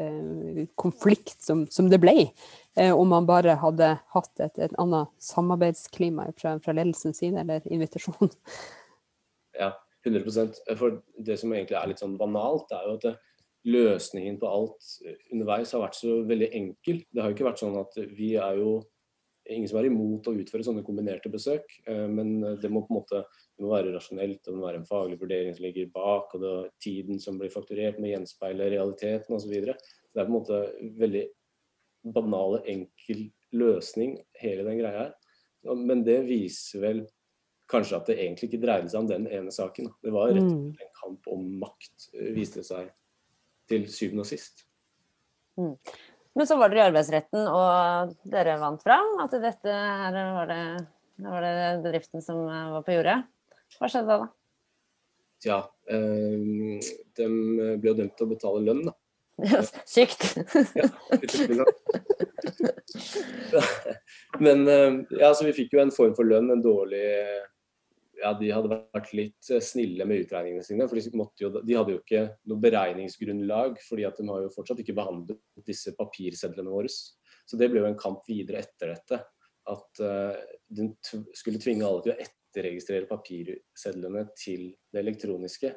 eh, 0.02 0.64
konflikt 0.80 1.42
som, 1.44 1.66
som, 1.72 1.90
det 1.92 2.00
ble, 2.02 2.30
eh, 2.76 2.94
om 2.94 3.14
man 3.14 3.28
bare 3.30 3.58
hadde 3.62 3.94
hatt 4.16 4.44
et, 4.44 4.58
et 4.58 4.76
annet 4.82 5.12
samarbeidsklima 5.24 6.32
fra, 6.38 6.58
fra 6.64 6.76
ledelsens 6.76 7.22
side, 7.22 7.38
eller 7.44 7.66
invitasjon. 7.72 8.34
Ja, 9.58 9.72
100% 10.06 10.60
For 10.80 11.00
det 11.26 11.40
som 11.42 11.54
egentlig 11.54 11.78
er 11.80 11.90
litt 11.92 12.02
sånn 12.04 12.18
banalt, 12.20 12.72
er 12.74 12.90
jo 12.90 12.98
at 12.98 13.08
det, 13.08 13.16
løsningen 13.68 14.38
på 14.40 14.50
alt 14.50 14.92
underveis 15.34 15.74
har 15.76 15.84
vært 15.84 15.98
så 16.00 16.22
veldig 16.28 16.52
enkel. 16.56 17.02
Det 17.12 17.24
har 17.24 17.32
jo 17.32 17.38
ikke 17.38 17.50
vært 17.50 17.64
sånn 17.64 17.80
at 17.80 17.98
vi 18.16 18.36
er 18.40 18.62
jo 18.62 18.78
ingen 19.48 19.70
som 19.70 19.80
er 19.80 19.88
imot 19.88 20.28
å 20.28 20.36
utføre 20.36 20.66
sånne 20.66 20.84
kombinerte 20.84 21.32
besøk, 21.32 21.78
men 21.88 22.42
det 22.60 22.72
må 22.72 22.82
på 22.84 22.92
en 22.92 22.98
måte 22.98 23.22
det 23.58 23.64
må 23.66 23.72
være 23.72 23.94
rasjonelt, 23.96 24.42
det 24.46 24.54
må 24.54 24.66
være 24.68 24.82
en 24.82 24.90
faglig 24.90 25.18
vurdering 25.22 25.56
som 25.56 25.66
ligger 25.66 25.88
bak, 25.94 26.34
og 26.36 26.44
det 26.44 26.50
er 26.52 26.68
tiden 26.84 27.22
som 27.24 27.40
blir 27.40 27.54
fakturert, 27.54 27.98
må 27.98 28.12
gjenspeile 28.12 28.68
realiteten 28.74 29.38
osv. 29.38 29.54
Det 29.56 29.74
er 29.74 30.28
på 30.28 30.28
en 30.28 30.36
måte 30.36 30.60
veldig 31.00 31.24
banale, 32.14 32.60
enkel 32.70 33.24
løsning, 33.58 34.18
hele 34.44 34.68
den 34.68 34.82
greia 34.82 35.08
her. 35.08 35.16
Men 35.80 36.04
det 36.06 36.20
viser 36.28 36.84
vel 36.84 37.02
kanskje 37.72 37.98
at 37.98 38.12
det 38.12 38.20
egentlig 38.20 38.52
ikke 38.52 38.62
dreide 38.62 38.92
seg 38.92 39.02
om 39.02 39.10
den 39.10 39.26
ene 39.32 39.52
saken. 39.52 39.90
Det 40.04 40.14
var 40.14 40.30
rett 40.30 40.44
og 40.44 40.54
mm. 40.54 40.70
slett 40.76 40.86
en 40.86 40.96
kamp 41.02 41.34
om 41.34 41.50
makt, 41.64 42.10
viste 42.38 42.62
det 42.62 42.70
seg 42.70 42.94
til 43.70 43.88
syvende 43.92 44.24
og 44.26 44.30
sist. 44.30 44.66
Mm. 45.58 45.74
Men 46.38 46.50
så 46.50 46.58
var 46.60 46.70
dere 46.70 46.84
i 46.84 46.90
arbeidsretten, 46.92 47.48
og 47.50 48.14
dere 48.30 48.60
vant 48.62 48.84
fram. 48.86 49.16
At 49.24 49.34
dette 49.42 49.74
her 49.74 50.18
var 50.36 50.52
det, 50.52 50.62
var 51.26 51.46
det 51.46 51.56
bedriften 51.86 52.22
som 52.24 52.44
var 52.46 52.86
på 52.86 52.94
jordet? 52.94 53.18
Hva 53.78 53.90
skjedde 53.92 54.20
da? 54.22 54.28
Ja, 55.46 55.60
øh, 55.94 56.78
de 57.18 57.28
ble 57.82 57.92
jo 57.92 57.98
dømt 57.98 58.16
til 58.18 58.26
å 58.26 58.32
betale 58.32 58.64
lønn, 58.66 58.86
da. 58.88 58.94
Sykt. 59.86 60.24
Men 64.46 64.68
eh, 64.68 64.94
ja, 65.20 65.34
så 65.34 65.46
vi 65.46 65.56
fikk 65.58 65.76
jo 65.76 65.84
en 65.84 65.94
form 65.94 66.16
for 66.18 66.26
lønn, 66.28 66.50
en 66.54 66.64
dårlig 66.64 67.06
ja, 68.22 68.34
De 68.38 68.50
hadde 68.54 68.72
vært 68.72 69.14
litt 69.18 69.50
eh, 69.54 69.64
snille 69.64 70.06
med 70.10 70.26
utregningene 70.26 70.66
sine. 70.66 70.88
for 70.90 71.00
de, 71.00 71.26
jo, 71.42 71.52
de 71.58 71.78
hadde 71.78 71.96
jo 71.96 72.02
ikke 72.02 72.24
noe 72.50 72.64
beregningsgrunnlag, 72.64 73.80
fordi 73.86 74.06
at 74.08 74.20
de 74.20 74.28
har 74.30 74.46
jo 74.46 74.54
fortsatt 74.54 74.82
ikke 74.84 74.98
behandlet 74.98 75.66
disse 75.68 75.94
papirsedlene 75.98 76.74
våre. 76.74 76.92
Så 76.92 77.60
det 77.60 77.70
ble 77.72 77.84
jo 77.84 77.90
en 77.90 78.00
kamp 78.00 78.26
videre 78.28 78.64
etter 78.66 78.94
dette. 78.96 79.22
At 79.68 80.00
uh, 80.00 80.36
den 80.72 80.94
skulle 81.36 81.60
tvinge 81.60 81.88
alle 81.88 82.04
til 82.06 82.14
å 82.14 82.22
etterregistrere 82.24 83.10
papirsedlene 83.10 84.24
til 84.40 84.70
det 84.94 85.02
elektroniske. 85.04 85.74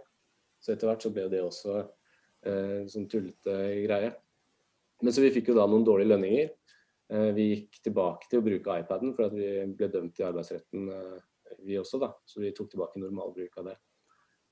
Så 0.63 0.75
etter 0.75 0.91
hvert 0.91 1.03
så 1.03 1.13
ble 1.15 1.27
det 1.33 1.43
også 1.43 1.77
uh, 1.81 2.81
sånn 2.91 3.09
tullete 3.11 3.57
greie. 3.85 4.13
Men 5.01 5.17
så 5.17 5.25
vi 5.25 5.33
fikk 5.35 5.51
jo 5.51 5.59
da 5.59 5.67
noen 5.71 5.87
dårlige 5.87 6.13
lønninger. 6.13 6.53
Uh, 7.11 7.31
vi 7.35 7.49
gikk 7.51 7.81
tilbake 7.89 8.31
til 8.31 8.43
å 8.43 8.47
bruke 8.47 8.79
iPaden 8.83 9.15
for 9.17 9.27
at 9.27 9.35
vi 9.35 9.51
ble 9.75 9.91
dømt 9.91 10.23
i 10.23 10.27
arbeidsretten 10.27 10.91
eh, 10.95 11.19
vi 11.65 11.79
også, 11.81 12.01
da. 12.03 12.13
Så 12.25 12.43
vi 12.43 12.53
tok 12.57 12.71
tilbake 12.73 13.03
normalbruk 13.03 13.59
av 13.61 13.71
det. 13.71 13.77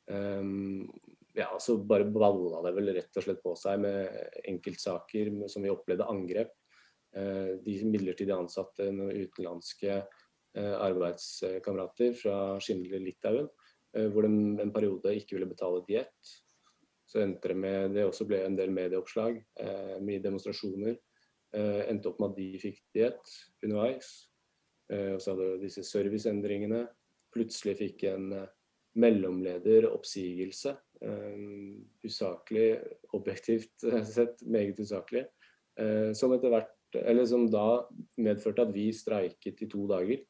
Um, 0.09 0.88
ja, 1.37 1.50
så 1.61 1.76
bare 1.85 2.09
balla 2.09 2.62
det 2.64 2.73
vel 2.78 2.95
rett 2.97 3.19
og 3.21 3.26
slett 3.26 3.43
på 3.45 3.52
seg 3.59 3.83
med 3.83 4.09
enkeltsaker 4.49 5.31
som 5.52 5.64
vi 5.64 5.73
opplevde 5.73 6.09
angrep. 6.09 6.55
Uh, 7.17 7.57
de 7.64 7.78
midlertidig 7.88 8.35
ansatte 8.35 8.88
utenlandske 8.88 10.00
uh, 10.02 10.76
arbeidskamerater 10.85 12.17
fra 12.19 12.37
Skindler-Litauen, 12.62 13.49
uh, 13.97 14.09
hvor 14.12 14.26
de 14.26 14.33
en 14.64 14.75
periode 14.75 15.14
ikke 15.17 15.38
ville 15.38 15.50
betale 15.50 15.85
diett. 15.88 16.37
Så 17.09 17.23
endte 17.25 17.49
det 17.49 17.57
med 17.57 17.95
Det 17.97 18.05
også 18.05 18.26
ble 18.28 18.43
en 18.45 18.57
del 18.57 18.69
medieoppslag, 18.69 19.38
eh, 19.57 19.95
mye 20.05 20.21
demonstrasjoner. 20.21 20.99
endte 21.57 22.11
opp 22.11 22.19
med 22.21 22.35
at 22.35 22.37
de 22.37 22.59
fikk 22.61 22.83
diett 22.93 23.31
underveis. 23.64 24.27
Og 24.88 25.21
så 25.21 25.35
hadde 25.35 25.47
du 25.50 25.64
disse 25.64 25.83
serviceendringene. 25.85 26.87
Plutselig 27.35 27.75
fikk 27.76 28.07
en 28.09 28.30
mellomleder 28.99 29.85
oppsigelse. 29.90 30.73
usaklig, 32.04 32.78
objektivt 33.14 33.85
sett 34.09 34.40
meget 34.42 34.80
usaklig. 34.80 35.26
som 36.16 36.33
etter 36.33 36.50
hvert 36.50 36.73
eller 36.97 37.26
som 37.28 37.47
da 37.50 37.85
medførte 38.21 38.64
at 38.64 38.73
vi 38.75 38.88
streiket 38.97 39.62
i 39.62 39.68
to 39.71 39.85
dager 39.90 40.23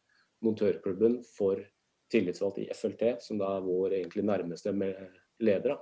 montørklubben 0.44 1.20
for 1.36 1.60
tillitsvalgt 2.12 2.62
i 2.62 2.68
FLT, 2.74 3.18
som 3.22 3.40
da 3.40 3.56
er 3.56 3.66
vår 3.66 3.98
egentlig 4.00 4.24
nærmeste 4.26 4.72
leder. 5.44 5.76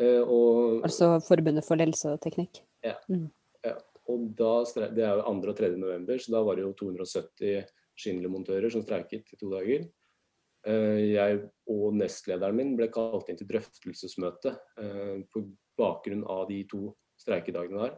Eh, 0.00 0.20
og, 0.20 0.80
altså 0.86 1.18
Forbundet 1.26 1.66
for 1.66 1.78
ledelse 1.78 2.14
og 2.14 2.22
teknikk? 2.24 2.62
Ja. 2.84 2.96
Mm. 3.08 3.28
ja. 3.64 3.76
Og 4.10 4.28
da, 4.38 4.52
det 4.90 5.04
er 5.06 5.20
jo 5.20 5.24
2. 5.28 5.52
og 5.52 5.56
3. 5.62 5.70
november, 5.78 6.18
så 6.18 6.34
da 6.34 6.42
var 6.46 6.58
det 6.58 6.66
jo 6.66 6.74
270 6.82 7.64
Schindler-montører 8.00 8.72
som 8.72 8.82
streiket 8.84 9.30
i 9.34 9.38
to 9.40 9.50
dager. 9.52 9.88
Jeg 10.66 11.38
og 11.72 11.94
nestlederen 11.96 12.56
min 12.58 12.74
ble 12.76 12.90
kalt 12.92 13.30
inn 13.32 13.38
til 13.40 13.48
drøftelsesmøte 13.48 14.52
på 15.32 15.42
bakgrunn 15.80 16.26
av 16.28 16.46
de 16.50 16.58
to 16.68 16.90
streikedagene 17.20 17.80
der. 17.80 17.94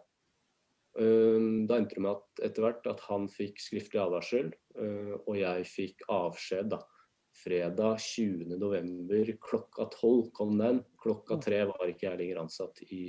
Da 0.92 1.78
endte 1.78 1.96
det 1.96 2.04
med 2.04 2.18
at 2.18 2.42
etter 2.50 2.66
hvert 2.66 2.86
at 2.90 3.02
han 3.08 3.26
fikk 3.32 3.62
skriftlig 3.62 4.02
advarsel, 4.02 4.52
og 5.24 5.34
jeg 5.38 5.68
fikk 5.70 6.04
avskjed 6.12 6.74
da. 6.74 6.82
Fredag 7.42 7.96
20.11. 8.04 9.38
klokka 9.40 9.86
tolv 9.94 10.28
kom 10.36 10.58
den. 10.60 10.82
Klokka 11.00 11.38
tre 11.40 11.62
var 11.70 11.88
ikke 11.88 12.10
jeg 12.10 12.20
lenger 12.20 12.42
ansatt 12.42 12.82
i 12.92 13.06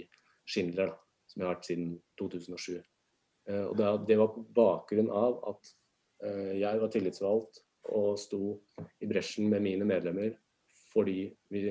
Schindler, 0.48 0.93
da, 0.93 0.98
som 1.27 1.41
jeg 1.41 1.50
har 1.50 1.57
vært 1.57 1.67
siden 1.67 1.89
2007. 2.22 2.79
Og 3.52 3.74
det 4.08 4.16
var 4.20 4.30
på 4.32 4.46
bakgrunn 4.56 5.10
av 5.12 5.40
at 5.52 5.72
jeg 6.56 6.80
var 6.80 6.92
tillitsvalgt 6.94 7.60
og 7.92 8.14
sto 8.22 8.54
i 9.04 9.10
bresjen 9.10 9.50
med 9.52 9.66
mine 9.66 9.88
medlemmer 9.88 10.32
fordi 10.94 11.26
vi 11.52 11.66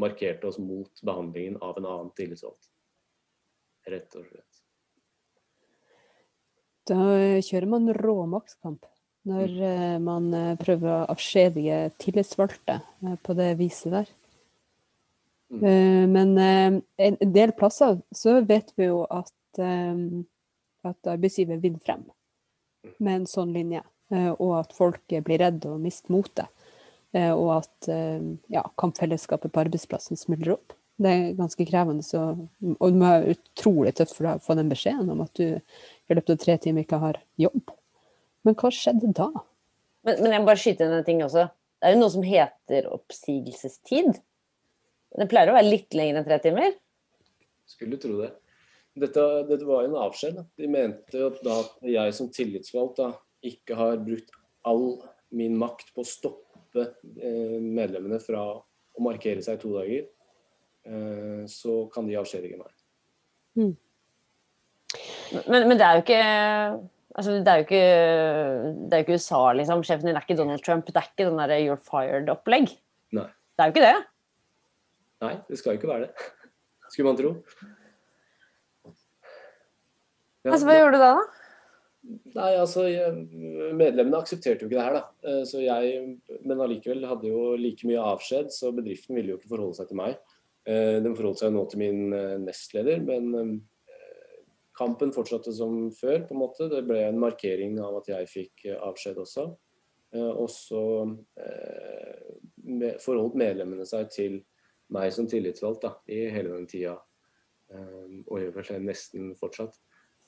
markerte 0.00 0.48
oss 0.48 0.56
mot 0.62 1.02
behandlingen 1.04 1.58
av 1.60 1.76
en 1.78 1.88
annen 1.90 2.10
tillitsvalgt. 2.16 2.70
Rett 3.90 4.16
og 4.16 4.24
slett. 4.30 4.60
Da 6.88 7.00
kjører 7.44 7.68
man 7.68 7.92
råmaktskamp 7.96 8.88
når 9.28 9.54
mm. 9.56 10.04
man 10.04 10.28
prøver 10.60 10.90
å 10.90 11.06
avskjedige 11.14 11.78
tillitsvalgte 12.00 12.78
på 13.24 13.36
det 13.38 13.54
viset 13.60 13.94
der. 13.94 14.10
Mm. 15.54 16.12
Men 16.12 16.34
en 16.38 17.32
del 17.32 17.54
plasser 17.56 18.00
så 18.12 18.38
vet 18.44 18.72
vi 18.76 18.90
jo 18.90 19.04
at, 19.08 19.32
at 20.88 21.10
arbeidsgiver 21.14 21.60
vinner 21.62 21.82
frem 21.84 22.04
med 22.98 23.20
en 23.20 23.26
sånn 23.28 23.54
linje. 23.54 23.82
Eh, 24.12 24.30
og 24.32 24.58
at 24.60 24.74
folk 24.76 25.02
blir 25.08 25.40
redde 25.40 25.72
og 25.72 25.82
mister 25.82 26.12
motet. 26.12 26.50
Eh, 27.14 27.30
og 27.32 27.60
at 27.60 27.88
eh, 27.92 28.20
ja, 28.52 28.64
kampfellesskapet 28.80 29.52
på 29.54 29.62
arbeidsplassen 29.64 30.20
smuldrer 30.20 30.56
opp. 30.58 30.76
Det 31.00 31.10
er 31.10 31.38
ganske 31.38 31.66
krevende. 31.66 32.04
Så, 32.06 32.20
og 32.74 32.84
det 32.84 33.00
må 33.00 33.08
være 33.08 33.34
utrolig 33.34 33.94
tøft 33.98 34.16
for 34.16 34.28
deg 34.28 34.38
å 34.38 34.44
få 34.44 34.58
den 34.58 34.70
beskjeden 34.70 35.10
om 35.14 35.24
at 35.24 35.34
du 35.38 35.46
i 35.56 36.16
løpet 36.16 36.36
av 36.36 36.44
tre 36.44 36.58
timer 36.62 36.84
ikke 36.84 37.00
har 37.02 37.18
jobb. 37.40 37.74
Men 38.44 38.56
hva 38.60 38.70
skjedde 38.74 39.10
da? 39.16 39.30
Men, 40.04 40.20
men 40.20 40.34
jeg 40.34 40.42
må 40.42 40.50
bare 40.50 40.60
skyte 40.60 40.86
inn 40.86 40.98
en 40.98 41.06
ting 41.06 41.24
også. 41.24 41.48
Det 41.80 41.88
er 41.88 41.96
jo 41.96 42.00
noe 42.00 42.12
som 42.12 42.24
heter 42.24 42.86
oppsigelsestid. 42.92 44.14
Det 45.14 45.28
pleier 45.30 45.50
å 45.50 45.56
være 45.56 45.70
litt 45.70 45.96
lenger 45.96 46.20
enn 46.20 46.26
tre 46.26 46.38
timer? 46.42 46.74
Skulle 47.70 47.98
tro 48.00 48.16
det. 48.20 48.30
Dette, 48.94 49.22
dette 49.48 49.66
var 49.66 49.84
en 49.84 49.96
avskjed. 49.98 50.38
De 50.60 50.70
mente 50.70 51.22
at 51.26 51.40
da 51.42 51.58
jeg 51.88 52.14
som 52.14 52.30
tillitsvalgt 52.30 53.00
da, 53.00 53.10
ikke 53.44 53.76
har 53.78 53.98
brukt 54.02 54.30
all 54.64 54.86
min 55.34 55.56
makt 55.58 55.90
på 55.94 56.04
å 56.04 56.08
stoppe 56.08 56.84
eh, 56.84 57.58
medlemmene 57.58 58.20
fra 58.22 58.44
å 58.54 59.02
markere 59.04 59.42
seg 59.42 59.58
i 59.58 59.62
to 59.64 59.72
dager, 59.74 60.06
eh, 60.86 61.42
så 61.50 61.84
kan 61.94 62.06
de 62.06 62.16
avskjedige 62.20 62.60
meg. 62.60 62.70
Mm. 63.58 63.74
Men, 65.50 65.66
men, 65.66 65.76
det 65.78 65.86
er 65.86 65.98
jo 65.98 66.02
ikke 66.04 66.22
altså, 67.18 67.36
det, 67.42 67.50
er 67.50 67.60
jo 67.60 67.66
ikke, 67.66 67.84
det 68.78 68.94
er 68.94 69.00
jo 69.00 69.06
ikke 69.06 69.18
USA, 69.18 69.42
liksom. 69.58 69.82
Sjefen 69.86 70.10
din 70.10 70.18
er 70.18 70.26
ikke 70.26 70.38
Donald 70.38 70.62
Trump. 70.62 70.86
Det 70.86 71.00
er 71.00 71.10
ikke 71.10 71.28
den 71.28 71.40
derre 71.40 71.58
you're 71.64 71.80
fired-opplegg. 71.80 72.70
Nei. 73.18 73.26
Det 73.54 73.64
er 73.64 73.70
jo 73.70 73.74
ikke 73.74 73.86
det. 73.88 73.96
Nei, 75.24 75.34
det 75.48 75.58
skal 75.58 75.74
jo 75.74 75.80
ikke 75.82 75.90
være 75.90 76.06
det. 76.06 76.30
Skulle 76.94 77.10
man 77.10 77.18
tro. 77.18 77.34
Altså, 80.44 80.66
hva 80.68 80.76
gjorde 80.76 80.98
du 80.98 81.02
da, 81.02 81.14
da? 81.20 81.44
Nei, 82.34 82.50
altså 82.60 82.84
Medlemmene 82.84 84.18
aksepterte 84.20 84.64
jo 84.64 84.68
ikke 84.68 84.76
det 84.76 84.84
her, 84.84 84.96
da. 84.98 85.04
Eh, 85.24 85.42
så 85.48 85.62
jeg, 85.64 86.16
men 86.44 86.60
allikevel 86.60 87.06
hadde 87.08 87.30
jo 87.30 87.54
like 87.56 87.88
mye 87.88 88.02
avskjed, 88.12 88.50
så 88.52 88.72
bedriften 88.76 89.16
ville 89.16 89.32
jo 89.32 89.38
ikke 89.38 89.52
forholde 89.54 89.78
seg 89.78 89.88
til 89.90 90.00
meg. 90.02 90.18
Eh, 90.68 90.98
den 91.04 91.16
forholdt 91.16 91.40
seg 91.40 91.54
nå 91.54 91.64
til 91.70 91.80
min 91.80 92.16
eh, 92.16 92.36
nestleder, 92.42 93.00
men 93.04 93.62
kampen 94.74 95.12
fortsatte 95.14 95.52
som 95.54 95.86
før, 95.94 96.24
på 96.26 96.34
en 96.34 96.40
måte. 96.40 96.68
Det 96.68 96.82
ble 96.84 96.98
en 97.06 97.20
markering 97.22 97.78
av 97.80 98.00
at 98.00 98.10
jeg 98.10 98.30
fikk 98.32 98.64
avskjed 98.74 99.20
også. 99.22 99.44
Og 100.18 100.48
så 100.50 100.80
forholdt 103.02 103.38
medlemmene 103.38 103.86
seg 103.86 104.10
til 104.10 104.40
meg 104.94 105.14
som 105.14 105.28
tillitsvalgt 105.30 105.86
da, 105.86 105.92
i 106.10 106.24
hele 106.34 106.56
den 106.56 106.66
tida. 106.70 106.96
Og 107.70 108.42
gjør 108.42 108.58
vel 108.58 108.88
nesten 108.90 109.30
fortsatt. 109.38 109.78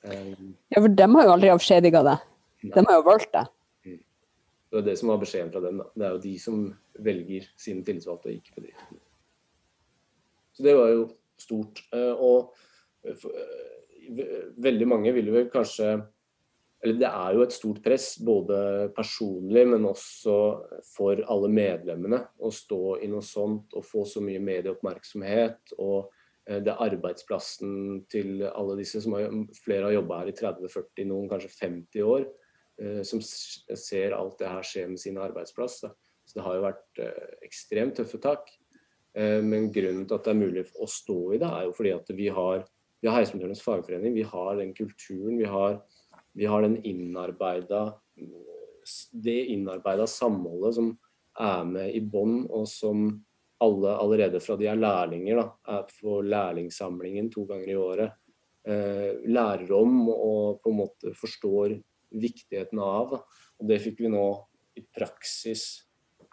Ja, 0.07 0.81
for 0.81 0.93
dem 0.93 1.15
har 1.17 1.27
jo 1.27 1.35
aldri 1.35 1.51
avskjediga 1.53 2.03
deg. 2.05 2.25
De 2.73 2.83
har 2.83 2.99
jo 2.99 3.05
valgt 3.05 3.31
deg. 3.33 3.51
Mm. 3.87 4.01
Det 4.71 4.79
er 4.79 4.87
det 4.87 4.97
som 4.99 5.11
var 5.11 5.21
beskjeden 5.21 5.53
fra 5.53 5.61
dem. 5.63 5.81
Da. 5.81 5.87
Det 5.93 6.07
er 6.07 6.15
jo 6.15 6.23
de 6.25 6.33
som 6.41 6.65
velger 7.07 7.47
sine 7.59 7.85
tillitsvalgte, 7.87 8.35
ikke 8.35 8.57
bedriften. 8.57 8.99
Så 10.57 10.65
det 10.65 10.75
var 10.77 10.91
jo 10.93 11.07
stort. 11.39 11.83
Eh, 11.93 12.13
og 12.13 12.55
eh, 13.07 13.25
veldig 14.67 14.87
mange 14.89 15.13
ville 15.15 15.33
vel 15.33 15.51
kanskje 15.53 15.97
Eller 16.77 16.99
det 17.01 17.07
er 17.09 17.33
jo 17.33 17.41
et 17.41 17.53
stort 17.55 17.79
press, 17.81 18.19
både 18.21 18.57
personlig, 18.93 19.63
men 19.65 19.85
også 19.89 20.33
for 20.85 21.17
alle 21.25 21.47
medlemmene, 21.49 22.19
å 22.37 22.51
stå 22.53 22.99
i 23.01 23.07
noe 23.09 23.25
sånt 23.25 23.73
og 23.73 23.81
få 23.81 24.03
så 24.05 24.21
mye 24.21 24.43
medieoppmerksomhet. 24.45 25.73
og 25.81 26.05
Eh, 26.05 26.16
det 26.47 26.71
er 26.71 26.83
arbeidsplassen 26.87 28.03
til 28.11 28.45
alle 28.47 28.77
disse, 28.79 29.01
som 29.03 29.17
har, 29.17 29.33
flere 29.65 29.89
har 29.89 29.97
jobba 29.97 30.21
her 30.21 30.31
i 30.31 30.35
30-40, 30.37 31.07
noen 31.09 31.27
kanskje 31.31 31.51
50 31.53 32.05
år, 32.07 32.27
eh, 32.81 33.01
som 33.07 33.23
ser 33.23 34.15
alt 34.15 34.37
det 34.39 34.51
her 34.51 34.69
skje 34.69 34.85
med 34.93 35.01
sin 35.01 35.19
arbeidsplass. 35.21 35.81
Så 36.27 36.37
det 36.37 36.45
har 36.45 36.57
jo 36.57 36.65
vært 36.67 37.03
eh, 37.03 37.35
ekstremt 37.47 37.99
tøffe 37.99 38.21
tak. 38.23 38.49
Men 39.17 39.71
grunnen 39.73 40.03
til 40.05 40.13
at 40.13 40.27
det 40.27 40.29
er 40.29 40.37
mulig 40.37 40.61
å 40.77 40.85
stå 40.85 41.15
i 41.33 41.37
det, 41.41 41.47
er 41.49 41.63
jo 41.65 41.71
fordi 41.73 41.89
at 41.95 42.09
vi 42.13 42.27
har, 42.29 42.59
vi 43.01 43.09
har 43.09 43.15
Heismotørenes 43.17 43.63
fagforening, 43.65 44.13
vi 44.13 44.25
har 44.29 44.59
den 44.59 44.75
kulturen, 44.77 45.39
vi 45.39 45.47
har, 45.49 45.79
vi 46.37 46.45
har 46.45 46.61
den 46.61 46.75
innarbeida 46.85 47.79
det 49.11 49.45
innarbeida 49.53 50.07
samholdet 50.07 50.77
som 50.77 50.91
er 51.39 51.65
med 51.69 51.95
i 51.95 52.01
bånn, 52.01 52.45
og 52.49 52.67
som 52.69 53.07
alle 53.63 53.95
allerede 53.97 54.39
fra 54.43 54.57
de 54.59 54.67
er 54.69 54.77
lærlinger, 54.79 55.39
da, 55.39 55.77
er 55.77 55.85
på 56.01 56.19
lærlingsamlingen 56.25 57.29
to 57.33 57.45
ganger 57.49 57.71
i 57.71 57.77
året, 57.81 58.17
eh, 58.67 59.17
lærer 59.25 59.71
om 59.73 60.09
og 60.13 60.61
på 60.61 60.71
en 60.71 60.79
måte 60.83 61.13
forstår 61.17 61.77
viktigheten 62.13 62.79
av. 62.83 63.17
Og 63.57 63.69
det 63.69 63.81
fikk 63.83 64.03
vi 64.05 64.13
nå 64.13 64.27
i 64.77 64.83
praksis 64.93 65.87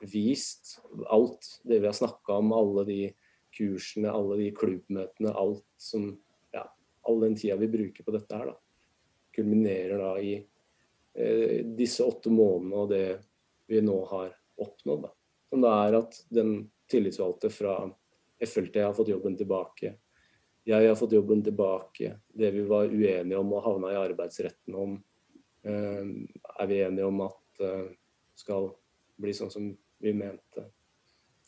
vist. 0.05 0.79
Alt 1.09 1.49
det 1.65 1.81
vi 1.81 1.89
har 1.89 1.97
snakka 1.97 2.41
om, 2.43 2.53
alle 2.53 2.85
de 2.89 3.01
kursene, 3.55 4.11
alle 4.11 4.39
de 4.43 4.51
klubbmøtene, 4.57 5.33
alt 5.33 5.65
som 5.81 6.11
ja, 6.53 6.67
all 7.09 7.23
den 7.23 7.39
tida 7.39 7.57
vi 7.61 7.71
bruker 7.73 8.05
på 8.05 8.15
dette 8.15 8.37
her, 8.37 8.53
da, 8.53 8.59
kulminerer 9.35 10.03
da 10.03 10.13
i 10.21 10.35
eh, 10.37 11.61
disse 11.79 12.05
åtte 12.05 12.33
månedene 12.35 12.83
og 12.83 12.93
det 12.93 13.07
vi 13.71 13.81
nå 13.81 13.97
har 14.11 14.35
oppnådd. 14.61 15.07
Da. 15.07 15.15
Som 15.49 15.65
det 15.65 15.75
er 15.87 15.99
at 16.03 16.19
den 16.35 16.55
tillitsvalgte 16.95 17.51
fra 17.51 17.77
FLT 18.47 18.83
har 18.85 18.95
fått 18.97 19.11
jobben 19.13 19.37
tilbake. 19.37 19.95
Jeg 20.65 20.89
har 20.89 20.97
fått 20.97 21.13
jobben 21.13 21.43
tilbake. 21.45 22.19
Det 22.29 22.51
vi 22.51 22.63
var 22.65 22.89
uenige 22.89 23.37
om 23.37 23.53
og 23.53 23.65
havna 23.67 23.93
i 23.93 23.99
arbeidsretten 24.01 24.75
om, 24.75 24.95
eh, 25.63 26.05
er 26.61 26.67
vi 26.67 26.81
enige 26.81 27.05
om 27.05 27.21
at 27.21 27.61
eh, 27.61 27.91
skal 28.35 28.71
bli 29.21 29.35
sånn 29.37 29.53
som 29.53 29.67
vi 30.01 30.13
mente. 30.13 30.65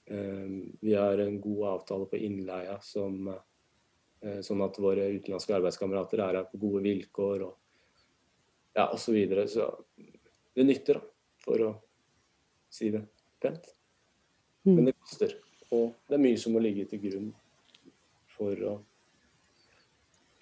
Eh, 0.07 0.49
vi 0.81 0.95
har 0.95 1.19
en 1.19 1.41
god 1.41 1.65
avtale 1.69 2.07
på 2.07 2.21
innleia 2.21 2.81
som, 2.81 3.31
sånn 4.43 4.63
at 4.65 4.79
våre 4.81 5.05
utenlandske 5.13 5.55
arbeidskamerater 5.55 6.21
er 6.25 6.39
her 6.41 6.47
på 6.51 6.59
gode 6.59 6.81
vilkår 6.83 7.43
og 7.47 7.57
ja, 8.75 8.89
osv. 8.89 9.05
Så, 9.05 9.13
videre. 9.13 9.49
så 9.49 9.69
det 10.55 10.65
nytter, 10.65 10.99
da, 10.99 11.05
for 11.45 11.63
å 11.63 11.73
si 12.73 12.91
det 12.91 13.05
pent. 13.41 13.76
Men 14.67 14.83
mm. 14.83 14.87
det 14.91 14.97
koster. 14.99 15.35
Og 15.75 15.91
det 16.07 16.19
er 16.19 16.23
mye 16.23 16.39
som 16.41 16.55
må 16.55 16.63
ligge 16.63 16.87
til 16.91 17.03
grunn 17.03 17.31
for 18.37 18.67
å 18.69 18.77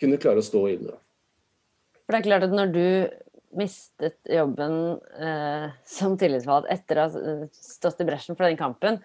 kunne 0.01 0.21
klare 0.21 0.43
å 0.43 0.47
stå 0.47 0.65
i 0.73 0.79
det. 0.81 0.97
For 2.05 2.15
det 2.15 2.21
er 2.21 2.27
klart 2.29 2.47
at 2.49 2.55
når 2.55 2.73
du 2.75 2.87
mistet 3.55 4.19
jobben 4.27 4.97
eh, 5.23 5.69
som 5.87 6.17
tillitsvalgt 6.19 6.71
etter 6.75 6.99
å 6.99 7.05
ha 7.07 7.37
stått 7.55 8.03
i 8.03 8.09
bresjen 8.09 8.35
for 8.35 8.49
den 8.49 8.59
kampen, 8.59 8.99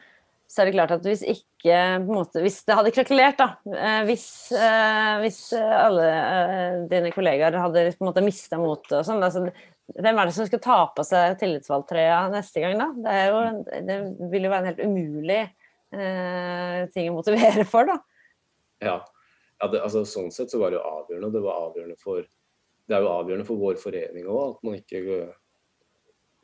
så 0.50 0.64
er 0.64 0.70
det 0.70 0.74
klart 0.74 0.94
at 0.96 1.06
hvis 1.06 1.22
ikke 1.22 1.76
måte, 2.08 2.42
Hvis 2.42 2.64
det 2.66 2.74
hadde 2.74 2.94
krakelert, 2.96 3.38
da 3.38 3.50
eh, 3.70 4.00
hvis, 4.10 4.26
eh, 4.56 5.20
hvis, 5.22 5.42
alle 5.54 6.08
eh, 6.10 6.78
dine 6.90 7.12
kollegaer 7.14 7.60
hadde 7.62 7.92
på 7.94 8.02
en 8.02 8.10
måte 8.10 8.26
mista 8.26 8.58
motet 8.58 8.98
og 8.98 9.06
sånn 9.06 9.22
altså, 9.22 9.46
hvem 9.96 10.20
er 10.20 10.30
det 10.30 10.36
som 10.36 10.48
skal 10.48 10.62
ta 10.64 10.80
på 10.96 11.06
seg 11.08 11.38
tillitsvalgtrøya 11.42 12.20
neste 12.34 12.64
gang, 12.64 12.80
da? 12.80 12.90
Det, 13.06 13.16
jo, 13.30 13.40
det, 13.88 14.00
vil 14.32 14.48
jo 14.48 14.52
være 14.54 14.62
en 14.64 14.70
helt 14.72 14.84
umulig 14.86 15.40
eh, 15.42 16.82
ting 16.94 17.10
å 17.12 17.16
motivere 17.18 17.66
for, 17.70 17.90
da. 17.90 18.00
Ja, 18.86 18.98
ja 19.60 19.72
det, 19.72 19.82
altså, 19.84 20.06
sånn 20.08 20.32
sett 20.34 20.54
så 20.54 20.62
var 20.62 20.74
det 20.74 20.80
jo 20.80 20.86
avgjørende. 20.88 21.34
Det 21.36 21.46
var 21.46 21.64
avgjørende 21.68 22.00
for 22.02 22.28
det 22.90 22.98
er 22.98 23.06
jo 23.06 23.12
avgjørende 23.14 23.46
for 23.46 23.62
vår 23.62 23.78
forening 23.78 24.26
òg, 24.26 24.56
at 24.56 24.66
man 24.66 24.80
ikke 24.80 25.30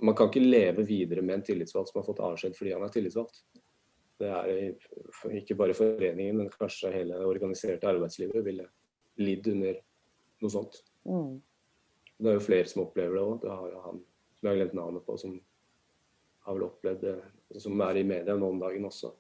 Man 0.05 0.15
kan 0.17 0.27
ikke 0.27 0.43
leve 0.43 0.84
videre 0.84 1.21
med 1.23 1.38
en 1.38 1.43
tillitsvalgt 1.47 1.88
som 1.88 2.01
har 2.01 2.05
fått 2.05 2.19
avskjed 2.19 2.58
fordi 2.58 2.73
han 2.75 2.81
er 2.84 2.89
tillitsvalgt. 2.91 3.38
Det 4.19 4.27
er 4.27 5.38
ikke 5.39 5.55
bare 5.55 5.77
foreningen, 5.77 6.36
men 6.36 6.49
kanskje 6.51 6.91
hele 6.91 7.15
det 7.15 7.29
organiserte 7.29 7.88
arbeidslivet 7.88 8.43
ville 8.43 8.65
lidd 9.23 9.47
under 9.53 9.79
noe 10.43 10.51
sånt. 10.51 10.81
Mm. 11.08 11.39
Det 12.17 12.32
er 12.32 12.38
jo 12.38 12.43
flere 12.43 12.67
som 12.69 12.86
opplever 12.86 13.17
det 13.17 13.23
òg. 13.23 13.39
Det 13.43 13.51
har 13.51 13.71
jo 13.71 13.82
han 13.86 14.04
som 14.36 14.47
jeg 14.47 14.51
har 14.51 14.62
glemt 14.62 14.78
navnet 14.78 15.06
på, 15.06 15.17
som 15.17 15.36
har 16.45 16.58
vel 16.58 16.67
opplevd 16.67 17.04
det, 17.04 17.15
som 17.62 17.82
er 17.82 17.99
i 17.99 18.08
media 18.08 18.36
nå 18.38 18.49
om 18.54 18.62
dagen 18.62 18.88
også. 18.88 19.12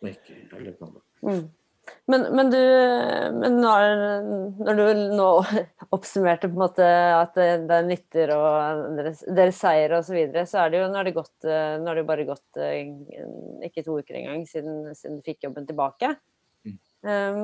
Jeg 0.00 0.16
har 0.52 0.62
glemt 0.62 0.80
navnet. 0.80 1.04
Mm. 1.20 1.46
Men, 2.08 2.24
men, 2.36 2.50
du, 2.52 2.58
men 3.40 3.58
når, 3.62 3.84
når, 4.60 4.80
du 4.80 5.02
nå 5.16 5.28
oppsummerte 5.96 6.48
på 6.48 6.56
en 6.56 6.62
måte 6.62 6.88
at 6.88 7.36
det, 7.36 7.48
det 7.68 7.78
nytter 7.88 8.32
og 8.36 8.82
deres, 8.98 9.22
deres 9.24 9.60
seier 9.60 9.94
osv., 9.96 10.10
så, 10.10 10.16
videre, 10.16 10.44
så 10.48 10.62
er 10.62 10.72
det 10.72 10.82
jo, 10.82 10.88
nå 10.88 11.00
har 11.00 11.08
det, 11.08 11.14
gått, 11.16 11.36
nå 11.44 11.88
har 11.88 12.00
det 12.00 12.08
bare 12.08 12.28
gått 12.28 12.60
eh, 12.60 12.92
ikke 13.68 13.84
to 13.86 13.98
uker 14.00 14.20
engang 14.20 14.44
siden, 14.48 14.92
siden 14.96 15.20
du 15.20 15.28
fikk 15.28 15.48
jobben 15.48 15.68
tilbake. 15.68 16.12
Mm. 16.68 16.78
Um, 17.08 17.42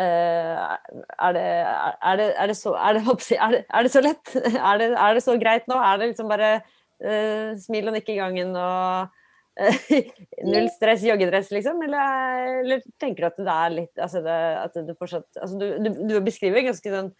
er, 0.00 1.34
det, 1.36 1.42
er, 1.42 2.16
det, 2.16 2.28
er, 2.32 2.46
det, 2.48 2.56
så, 2.56 2.72
er, 2.78 2.96
det, 2.96 3.92
så 3.92 4.00
lett? 4.04 4.32
Er 4.70 4.78
det, 4.80 4.92
det 4.96 5.24
så 5.24 5.36
greit 5.40 5.66
nå? 5.68 5.76
Er 5.76 6.00
det 6.00 6.12
liksom 6.12 6.30
bare 6.32 6.54
uh, 6.62 7.52
smil 7.60 7.90
og 7.90 7.98
nikke 7.98 8.14
i 8.14 8.20
gangen 8.20 8.54
og 8.56 9.12
Null 10.48 10.70
stress, 10.72 11.02
joggedress, 11.04 11.50
liksom? 11.52 11.82
Eller, 11.84 12.62
eller, 12.62 12.84
tenker 13.00 13.26
du 13.26 13.28
at 13.28 13.40
det 13.40 13.54
er 13.54 13.74
litt 13.74 14.00
altså 14.00 14.22
det, 14.24 14.38
at 14.62 14.78
du 14.80 14.94
fortsatt 14.96 15.42
altså 15.44 15.58
du, 15.60 15.66
du, 15.76 15.90
du, 16.08 16.14
beskriver 16.24 16.64
ganske 16.64 16.94
sånn 16.94 17.10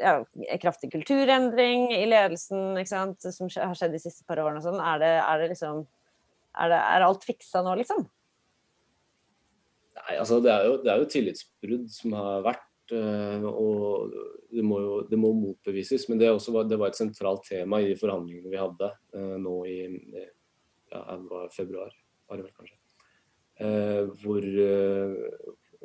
ja, 0.00 0.16
kraftig 0.62 0.90
kulturendring 0.90 1.90
i 1.94 2.02
ledelsen 2.10 2.78
ikke 2.80 2.90
sant? 2.90 3.22
som 3.22 3.50
har 3.52 3.76
skjedd 3.78 3.94
de 3.94 4.02
siste 4.02 4.26
par 4.26 4.40
årene. 4.42 4.58
og 4.58 4.66
Sånn. 4.66 4.80
Er, 4.82 5.02
det, 5.02 5.12
det, 5.42 5.50
liksom 5.52 5.84
er, 5.84 6.72
det, 6.72 6.80
er 6.80 7.06
alt 7.06 7.26
fiksa 7.28 7.62
nå, 7.66 7.76
liksom? 7.82 8.06
Nei, 10.10 10.18
altså 10.18 10.40
det 10.42 10.50
er 10.50 10.66
jo, 10.66 10.74
det 10.82 10.90
er 10.90 10.98
jo 10.98 11.08
tillitsbrudd 11.12 11.86
som 11.94 12.18
har 12.18 12.42
vært. 12.48 12.66
Eh, 12.90 13.44
og 13.46 14.10
det 14.50 14.64
må 14.66 14.80
jo 14.82 14.96
det 15.06 15.18
må 15.22 15.30
motbevises. 15.38 16.08
Men 16.10 16.18
det, 16.18 16.32
var, 16.34 16.66
det 16.66 16.80
var 16.80 16.90
et 16.90 16.98
sentralt 16.98 17.46
tema 17.46 17.78
i 17.78 17.94
forhandlingene 17.98 18.50
vi 18.50 18.58
hadde 18.58 18.90
uh, 19.14 19.36
nå 19.38 19.54
i 19.70 19.78
ja, 20.90 21.04
februar, 21.54 21.94
var 22.26 22.40
det 22.40 22.48
vel 22.48 22.56
kanskje. 22.58 22.80
Eh, 23.60 24.10
hvor, 24.24 24.42
eh, 24.42 25.14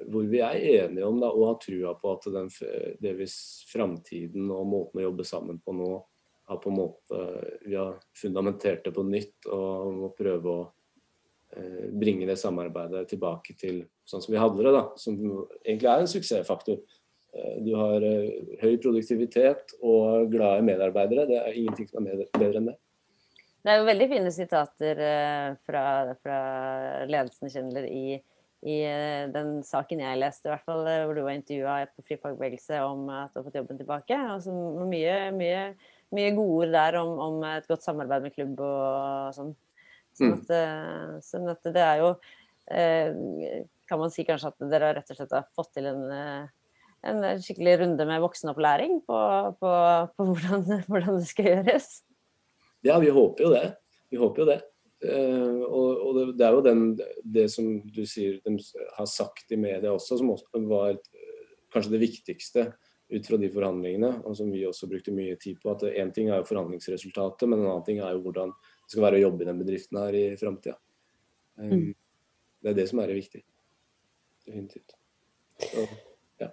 hvor, 0.07 0.23
vi 0.23 0.39
er 0.39 0.57
enige 0.85 1.05
om 1.05 1.19
da, 1.21 1.29
og 1.29 1.49
har 1.49 1.61
trua 1.61 1.93
på 1.99 2.13
at 2.15 2.27
den, 2.33 2.49
delvis 3.03 3.37
framtiden 3.69 4.49
og 4.49 4.65
måten 4.71 5.01
å 5.01 5.09
jobbe 5.09 5.27
sammen 5.27 5.59
på 5.59 5.75
nå 5.75 5.91
har 6.45 6.61
på 6.61 6.69
en 6.71 6.77
måte, 6.77 7.19
Vi 7.65 7.75
har 7.75 7.97
fundamentert 8.15 8.85
det 8.85 8.93
på 8.95 9.03
nytt 9.03 9.47
og 9.51 9.93
må 9.97 10.09
prøve 10.15 10.51
å 10.51 10.59
eh, 10.63 10.74
bringe 11.95 12.27
det 12.27 12.35
samarbeidet 12.41 13.05
tilbake 13.11 13.53
til 13.59 13.83
sånn 14.07 14.23
som 14.23 14.33
vi 14.33 14.41
hadde 14.41 14.63
det. 14.63 14.73
da, 14.75 14.83
Som 14.99 15.19
egentlig 15.63 15.89
er 15.91 16.03
en 16.03 16.11
suksessfaktor. 16.11 16.81
Eh, 17.35 17.55
du 17.65 17.73
har 17.75 18.03
eh, 18.05 18.57
høy 18.61 18.77
produktivitet 18.81 19.75
og 19.83 20.31
glade 20.33 20.65
medarbeidere. 20.65 21.27
Det 21.29 21.39
er 21.41 21.57
ingenting 21.59 21.89
som 21.91 22.07
er 22.07 22.23
bedre 22.37 22.61
enn 22.61 22.71
det. 22.71 22.77
Det 23.65 23.73
er 23.73 23.81
jo 23.81 23.87
veldig 23.87 24.07
fine 24.11 24.31
sitater 24.31 25.01
eh, 25.01 25.49
fra, 25.65 25.83
fra 26.21 26.39
ledelsen 27.09 27.49
Schindler 27.49 27.87
i, 27.89 28.19
i, 28.61 28.75
eh, 28.85 29.25
den 29.33 29.57
saken 29.65 30.03
jeg 30.05 30.21
leste, 30.21 30.47
i 30.47 30.53
hvert 30.53 30.67
fall, 30.69 30.85
eh, 30.85 31.01
hvor 31.03 31.17
du 31.17 31.23
var 31.25 31.33
intervjua 31.33 31.79
på 31.89 32.05
Frifagbevegelse 32.05 32.83
om 32.85 33.09
at 33.09 33.33
du 33.33 33.41
har 33.41 33.47
fått 33.47 33.57
jobben 33.57 33.81
tilbake. 33.81 34.19
Altså, 34.35 34.53
mye, 34.85 35.17
mye, 35.35 35.63
mye 36.13 36.35
gode 36.37 36.59
ord 36.61 36.77
der 36.77 36.99
om, 37.01 37.13
om, 37.25 37.39
et 37.55 37.67
godt 37.71 37.87
samarbeid 37.87 38.27
med 38.27 38.37
klubb 38.37 38.61
og 38.63 39.33
sånn. 39.35 39.55
Sånn 40.15 40.31
mm. 40.31 40.41
at, 40.41 41.23
sånn 41.27 41.49
at 41.51 41.71
det 41.75 41.81
er 41.83 41.99
jo 41.99 42.11
Kan 43.85 43.99
man 44.01 44.09
si 44.09 44.23
kanskje 44.25 44.49
at 44.49 44.63
dere 44.71 44.93
rett 44.95 45.11
og 45.11 45.17
slett 45.19 45.33
har 45.35 45.43
fått 45.53 45.75
til 45.75 45.89
en 45.91 46.05
en 47.05 47.41
skikkelig 47.41 47.79
runde 47.81 48.05
med 48.09 48.21
voksenopplæring 48.23 49.01
på, 49.05 49.17
på, 49.59 49.73
på 50.17 50.27
hvordan, 50.29 50.63
hvordan 50.89 51.19
det 51.19 51.27
skal 51.29 51.51
gjøres? 51.51 51.89
Ja, 52.85 52.97
vi 53.01 53.11
håper 53.13 53.45
jo 53.45 53.51
det. 53.53 53.67
Vi 54.13 54.21
håper 54.21 54.43
jo 54.43 54.47
det. 54.49 54.59
Og, 55.05 56.01
og 56.07 56.17
det, 56.37 56.45
er 56.45 56.55
jo 56.55 56.63
den, 56.65 56.83
det 57.21 57.45
som 57.53 57.67
du 57.83 58.03
sier 58.09 58.39
de 58.45 58.55
har 58.95 59.09
sagt 59.09 59.51
i 59.53 59.59
media 59.59 59.93
også, 59.93 60.17
som 60.21 60.31
også 60.33 60.61
var 60.69 60.95
kanskje 61.73 61.93
det 61.93 62.01
viktigste 62.01 62.65
ut 63.13 63.27
fra 63.27 63.37
de 63.37 63.51
forhandlingene, 63.53 64.11
og 64.25 64.33
som 64.37 64.49
vi 64.49 64.63
også 64.65 64.87
brukte 64.89 65.13
mye 65.13 65.35
tid 65.37 65.59
på. 65.61 65.75
at 65.75 65.83
Én 65.91 66.13
ting 66.15 66.31
er 66.31 66.41
jo 66.41 66.47
forhandlingsresultatet, 66.49 67.45
men 67.49 67.61
en 67.61 67.69
annen 67.69 67.85
ting 67.85 67.99
er 68.01 68.15
jo 68.15 68.23
hvordan 68.25 68.55
det 68.85 68.93
skal 68.93 69.05
være 69.07 69.19
å 69.19 69.25
jobbe 69.27 69.43
i 69.43 69.49
den 69.49 69.61
bedriften 69.61 69.97
her 69.99 70.17
i 70.17 70.25
framtida. 70.39 70.77
Um, 71.57 71.71
mm. 71.71 71.93
Det 72.61 72.71
er 72.71 72.77
det 72.77 72.89
som 72.89 73.01
er 73.01 73.09
det 73.09 73.19
viktige. 73.19 73.45
Definitivt. 74.45 74.95
Så, 75.61 75.85
ja. 76.41 76.49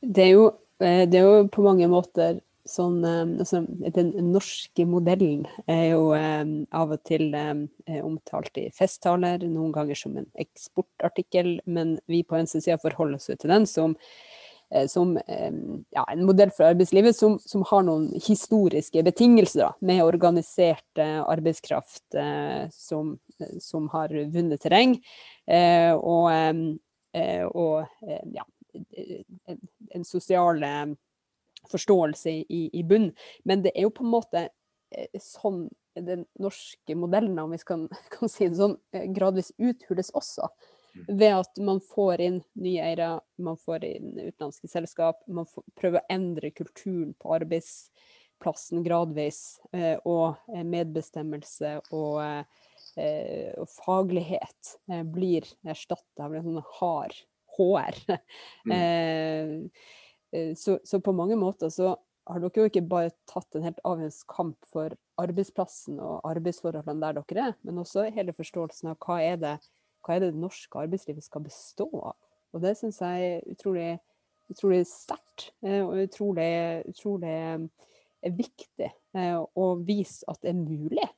Det 0.00 0.24
er, 0.24 0.32
jo, 0.34 0.46
eh, 0.80 1.04
det 1.08 1.20
er 1.20 1.24
jo 1.24 1.46
på 1.52 1.64
mange 1.64 1.88
måter 1.92 2.40
sånn 2.68 3.02
eh, 3.04 3.22
altså, 3.44 3.62
Den 3.96 4.12
norske 4.32 4.86
modellen 4.88 5.44
er 5.70 5.84
jo 5.94 6.10
eh, 6.16 6.44
av 6.72 6.94
og 6.96 7.04
til 7.08 7.28
omtalt 8.00 8.60
i 8.60 8.70
festtaler, 8.72 9.44
noen 9.44 9.72
ganger 9.72 10.00
som 10.00 10.16
en 10.20 10.28
eksportartikkel, 10.40 11.58
men 11.64 11.98
vi 12.08 12.24
på 12.24 12.36
venstresida 12.36 12.80
forholder 12.82 13.20
oss 13.20 13.32
til 13.32 13.52
den 13.52 13.68
som, 13.68 13.96
som 14.90 15.16
eh, 15.16 15.52
ja, 15.94 16.04
en 16.10 16.24
modell 16.26 16.50
for 16.54 16.68
arbeidslivet 16.70 17.16
som, 17.16 17.36
som 17.42 17.64
har 17.70 17.84
noen 17.86 18.08
historiske 18.24 19.04
betingelser, 19.06 19.60
da, 19.64 19.70
med 19.84 20.02
organisert 20.04 21.02
arbeidskraft 21.02 22.18
eh, 22.18 22.66
som, 22.74 23.14
som, 23.62 23.88
har 23.94 24.14
vunnet 24.32 24.62
terreng. 24.62 24.96
og, 25.94 26.28
og 27.54 28.08
ja, 28.34 28.44
en, 29.94 30.04
sosial 30.04 30.64
forståelse 31.70 32.30
i, 32.30 32.70
i 32.72 32.82
bunn. 32.82 33.10
Men 33.44 33.64
det 33.64 33.72
er 33.74 33.86
jo 33.86 33.94
på 33.94 34.04
en 34.04 34.12
måte 34.14 34.44
eh, 34.44 35.20
sånn 35.20 35.66
den 35.94 36.24
norske 36.42 36.96
modellen, 36.98 37.38
om 37.38 37.52
vi 37.54 37.60
kan, 37.66 37.86
kan 38.14 38.30
si 38.30 38.48
det 38.48 38.58
sånn, 38.58 38.76
eh, 38.94 39.06
gradvis 39.14 39.52
uthules 39.58 40.12
også. 40.16 40.50
Ved 41.08 41.34
at 41.40 41.58
man 41.62 41.80
får 41.82 42.22
inn 42.22 42.40
nye 42.60 42.82
eiere, 42.86 43.08
man 43.42 43.58
får 43.60 43.86
inn 43.88 44.12
utenlandske 44.18 44.70
selskap. 44.70 45.22
Man 45.26 45.48
får, 45.50 45.66
prøver 45.78 46.02
å 46.02 46.14
endre 46.14 46.52
kulturen 46.54 47.12
på 47.18 47.34
arbeidsplassen 47.34 48.84
gradvis. 48.86 49.42
Eh, 49.74 49.96
og 50.06 50.38
medbestemmelse 50.54 51.76
og, 51.90 52.22
og 52.94 53.70
faglighet 53.74 54.74
blir 55.10 55.48
erstatta 55.66 56.28
av 56.28 56.36
en 56.38 56.46
sånn 56.46 56.66
hard 56.78 57.22
HR. 57.56 58.18
Mm. 58.64 59.70
Eh, 60.32 60.54
så, 60.56 60.78
så, 60.84 61.00
på 61.00 61.12
mange 61.12 61.36
måter 61.36 61.68
så 61.68 61.96
har 62.24 62.40
dere 62.40 62.64
jo 62.64 62.70
ikke 62.70 62.86
bare 62.88 63.12
tatt 63.30 63.54
en 63.54 63.66
helt 63.66 63.80
avgjørende 63.84 64.28
kamp 64.32 64.68
for 64.72 64.94
arbeidsplassen 65.20 66.00
og 66.02 66.24
arbeidsforholdene 66.26 67.02
der 67.04 67.20
dere 67.20 67.48
er, 67.50 67.56
men 67.62 67.82
også 67.82 68.08
hele 68.14 68.34
forståelsen 68.34 68.94
av 68.94 68.98
hva 69.04 69.20
er 69.22 69.36
det, 69.42 69.54
hva 70.04 70.16
er 70.16 70.24
det, 70.24 70.32
det 70.34 70.42
norske 70.42 70.80
arbeidslivet 70.80 71.26
skal 71.26 71.44
bestå 71.44 71.88
av. 72.00 72.16
Og 72.54 72.62
det 72.62 72.76
syns 72.78 73.00
jeg 73.02 73.30
er 73.30 73.48
utrolig, 73.50 73.88
utrolig 74.52 74.84
sterkt 74.88 75.48
eh, 75.64 75.80
og 75.82 76.04
utrolig, 76.04 76.50
utrolig 76.90 77.34
eh, 77.34 78.34
viktig 78.34 78.90
å 79.14 79.66
vise 79.84 80.24
at 80.30 80.40
det 80.42 80.54
er 80.54 80.58
mulig. 80.58 81.08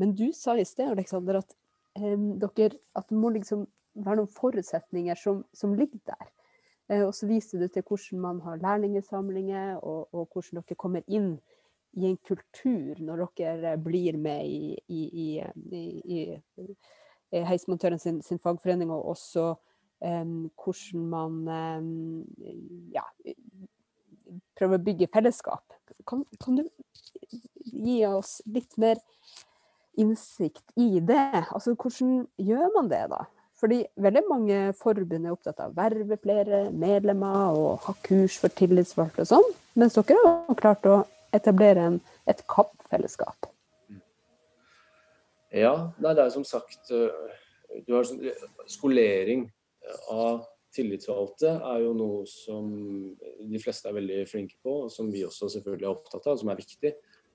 Men 0.00 0.14
du 0.16 0.28
sa 0.36 0.54
i 0.56 0.64
sted, 0.64 0.92
Aleksander, 0.92 1.40
at, 1.42 1.56
dere, 1.98 2.76
at 2.96 3.08
det 3.10 3.18
må 3.18 3.32
liksom 3.34 3.66
være 3.92 4.22
noen 4.22 4.32
forutsetninger 4.32 5.18
som, 5.20 5.42
som 5.56 5.74
ligger 5.76 6.00
der. 6.08 6.30
Eh, 6.88 7.02
og 7.06 7.14
så 7.16 7.28
viser 7.30 7.62
du 7.62 7.68
til 7.68 7.84
hvordan 7.86 8.22
man 8.22 8.40
har 8.46 8.62
lærlingesamlinger, 8.62 9.76
og, 9.80 10.08
og, 10.14 10.28
hvordan 10.32 10.62
dere 10.62 10.78
kommer 10.78 11.04
inn 11.06 11.34
i 11.92 12.08
en 12.08 12.18
kultur 12.24 13.00
når 13.04 13.26
dere 13.36 13.76
blir 13.84 14.16
med 14.16 14.48
i, 14.48 14.76
i, 14.88 15.02
i, 15.12 15.28
i 16.16 16.20
heismontøren 17.32 18.00
sin, 18.00 18.20
sin, 18.22 18.40
fagforening, 18.42 18.90
og 18.92 19.08
også 19.14 19.54
um, 20.04 20.50
hvordan 20.62 21.06
man 21.12 21.38
um, 21.48 22.24
ja, 22.94 23.04
prøver 24.58 24.78
å 24.78 24.84
bygge 24.88 25.10
fellesskap. 25.12 25.64
Kan, 26.08 26.24
kan, 26.42 26.58
du 26.58 26.66
gi 27.72 28.00
oss 28.08 28.40
litt 28.50 28.76
mer 28.80 29.00
innsikt 29.98 30.64
i 30.80 31.00
det? 31.00 31.44
Altså, 31.52 31.76
hvordan 31.76 32.26
gjør 32.40 32.74
man 32.76 32.90
det, 32.92 33.04
da? 33.12 33.24
Fordi 33.62 33.84
veldig 34.02 34.22
mange 34.26 34.60
forbund 34.74 35.26
er 35.28 35.34
opptatt 35.36 35.60
av 35.62 35.70
å 35.70 35.76
verve 35.76 36.18
flere 36.18 36.64
medlemmer 36.74 37.54
og 37.54 37.84
ha 37.86 37.94
kurs 38.02 38.40
for 38.42 38.50
tillitsvalgte 38.58 39.22
og 39.22 39.30
sånn, 39.30 39.52
mens 39.78 39.94
dere 39.94 40.18
har 40.26 40.58
klart 40.58 40.88
å 40.90 41.04
etablere 41.36 41.84
en, 41.92 42.00
et 42.26 42.42
kampfellesskap. 42.50 43.51
Ja, 45.52 45.92
nei, 46.00 46.14
det 46.16 46.24
er 46.24 46.32
som 46.32 46.44
sagt 46.48 46.90
eh, 46.96 47.82
Du 47.84 47.92
har 47.96 48.08
skolering 48.70 49.46
av 50.12 50.46
tillitsvalgte 50.72 51.50
er 51.58 51.82
jo 51.84 51.92
noe 51.96 52.22
som 52.28 52.68
de 53.20 53.60
fleste 53.60 53.90
er 53.90 53.96
veldig 53.98 54.20
flinke 54.30 54.56
på, 54.64 54.84
og 54.86 54.92
som 54.92 55.10
vi 55.12 55.24
også 55.26 55.50
selvfølgelig 55.52 55.88
er 55.88 55.92
opptatt 55.92 56.28
av, 56.30 56.38
som 56.40 56.52
er 56.52 56.60
viktig. 56.60 56.92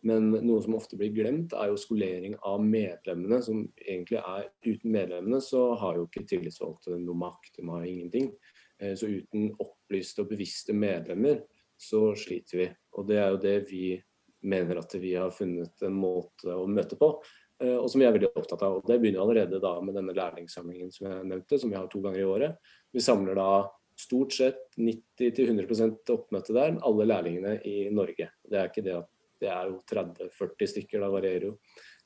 Men 0.08 0.30
noe 0.32 0.62
som 0.64 0.76
ofte 0.78 0.98
blir 0.98 1.14
glemt, 1.14 1.54
er 1.58 1.72
jo 1.72 1.80
skolering 1.80 2.38
av 2.46 2.62
medlemmene. 2.64 3.42
som 3.44 3.66
egentlig 3.78 4.20
er 4.22 4.50
Uten 4.66 4.92
medlemmene 4.94 5.42
så 5.42 5.74
har 5.76 5.98
jo 5.98 6.08
ikke 6.08 6.26
tillitsvalgte 6.30 6.98
noe 6.98 7.18
makt, 7.18 7.58
de 7.58 7.68
har 7.70 7.86
ingenting. 7.86 8.32
Eh, 8.80 8.94
så 8.96 9.10
uten 9.10 9.52
opplyste 9.60 10.24
og 10.24 10.30
bevisste 10.30 10.74
medlemmer, 10.74 11.42
så 11.78 12.14
sliter 12.16 12.58
vi. 12.58 12.70
Og 12.98 13.08
det 13.10 13.18
er 13.18 13.30
jo 13.34 13.42
det 13.42 13.58
vi 13.70 13.98
mener 14.42 14.80
at 14.80 14.94
vi 15.02 15.16
har 15.16 15.34
funnet 15.34 15.82
en 15.82 15.98
måte 15.98 16.54
å 16.54 16.68
møte 16.70 16.98
på. 16.98 17.16
Eh, 17.64 17.74
og 17.74 17.90
som 17.90 18.02
vi 18.02 18.06
er 18.06 18.14
veldig 18.14 18.30
opptatt 18.36 18.62
av. 18.66 18.78
og 18.78 18.88
Det 18.88 19.00
begynner 19.02 19.24
allerede 19.24 19.60
da 19.62 19.74
med 19.82 19.98
denne 19.98 20.16
lærlingssamlingen 20.18 20.94
som 20.94 21.10
jeg 21.10 21.26
nevnte, 21.26 21.60
som 21.60 21.72
vi 21.72 21.78
har 21.80 21.90
to 21.90 22.02
ganger 22.04 22.22
i 22.22 22.30
året. 22.30 22.74
Vi 22.94 23.04
samler 23.04 23.38
da 23.38 23.50
stort 23.98 24.36
sett 24.36 24.78
90-100% 24.78 26.12
oppmøte 26.14 26.54
der, 26.54 26.76
alle 26.86 27.08
lærlingene 27.10 27.58
i 27.66 27.88
Norge. 27.90 28.30
Det 28.46 28.60
er 28.60 28.70
ikke 28.70 28.86
det 28.86 28.98
at 29.00 29.14
det 29.42 29.50
er 29.54 29.70
jo 29.70 29.80
30-40 29.90 30.70
stykker, 30.74 31.02
da 31.02 31.10
varierer 31.14 31.50
jo. 31.50 31.56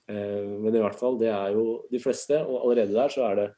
Eh, 0.07 0.47
men 0.55 0.75
i 0.75 0.83
hvert 0.83 0.99
fall, 0.99 1.19
det 1.19 1.31
er 1.33 1.57
jo 1.57 1.81
de 1.91 1.99
fleste. 2.03 2.39
Og 2.45 2.61
allerede 2.63 2.95
der 2.95 3.11
så 3.11 3.27
er 3.27 3.41
det 3.41 3.49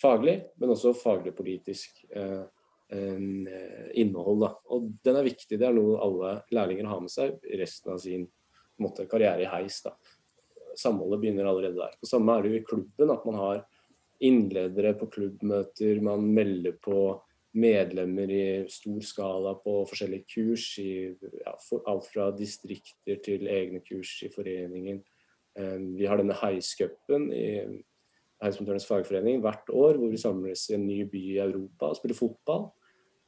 faglig, 0.00 0.38
men 0.56 0.72
også 0.72 0.94
faglig-politisk 0.96 2.06
eh, 2.08 2.46
innhold. 4.00 4.40
Da. 4.46 4.54
Og 4.72 4.88
den 5.04 5.18
er 5.20 5.26
viktig. 5.26 5.58
Det 5.60 5.66
er 5.68 5.76
noe 5.76 6.00
alle 6.00 6.38
lærlinger 6.56 6.88
har 6.88 7.02
med 7.04 7.12
seg 7.12 7.36
resten 7.60 7.92
av 7.92 8.00
sin 8.00 8.24
måte, 8.80 9.04
karriere 9.10 9.44
i 9.44 9.50
heis. 9.50 9.82
da 9.84 9.92
samholdet 10.78 11.22
begynner 11.22 11.48
allerede 11.48 11.78
der. 11.78 11.96
Og 11.98 12.10
Samme 12.10 12.36
er 12.36 12.44
det 12.44 12.52
jo 12.52 12.60
i 12.60 12.66
klubben, 12.66 13.10
at 13.14 13.26
man 13.26 13.38
har 13.38 13.64
innledere 14.20 14.94
på 14.98 15.06
klubbmøter, 15.14 16.00
man 16.02 16.26
melder 16.34 16.74
på 16.82 16.98
medlemmer 17.58 18.30
i 18.30 18.44
stor 18.70 19.00
skala 19.04 19.54
på 19.62 19.80
forskjellige 19.88 20.26
kurs, 20.34 20.66
i, 20.82 21.14
ja, 21.44 21.54
for, 21.64 21.84
alt 21.90 22.08
fra 22.10 22.30
distrikter 22.36 23.20
til 23.24 23.48
egne 23.50 23.80
kurs 23.86 24.18
i 24.26 24.30
foreningen. 24.32 25.00
Um, 25.58 25.94
vi 25.98 26.06
har 26.06 26.20
denne 26.20 26.36
Heiscupen 26.38 27.30
i 27.34 27.48
Heismontørens 28.42 28.86
fagforening 28.86 29.40
hvert 29.42 29.70
år, 29.72 29.98
hvor 29.98 30.12
vi 30.12 30.20
samles 30.20 30.68
i 30.70 30.76
en 30.76 30.86
ny 30.86 31.00
by 31.10 31.22
i 31.32 31.40
Europa 31.42 31.90
og 31.90 31.98
spiller 31.98 32.18
fotball. 32.18 32.68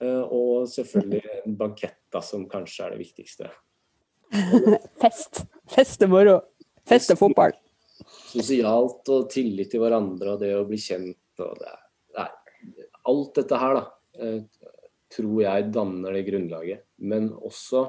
Uh, 0.00 0.22
og 0.26 0.68
selvfølgelig 0.70 1.24
en 1.44 1.58
bankett, 1.58 1.98
som 2.24 2.46
kanskje 2.50 2.86
er 2.86 2.94
det 2.94 3.02
viktigste. 3.02 3.50
Fest. 5.02 5.44
Fest 5.70 6.02
er 6.02 6.10
moro. 6.10 6.38
Fest 6.90 7.12
og 7.14 7.20
fotball. 7.20 7.54
Sosialt 8.32 9.10
og 9.12 9.28
tillit 9.30 9.70
til 9.70 9.82
hverandre 9.84 10.34
og 10.34 10.40
det 10.42 10.50
å 10.56 10.66
bli 10.66 10.78
kjent 10.80 11.42
og 11.44 11.60
det, 11.60 11.74
nei, 12.16 12.28
Alt 13.10 13.38
dette 13.38 13.60
her, 13.60 13.78
da, 13.78 13.84
eh, 14.18 14.40
tror 15.10 15.36
jeg 15.44 15.70
danner 15.74 16.16
det 16.16 16.24
grunnlaget. 16.26 16.82
Men 16.98 17.30
også 17.34 17.86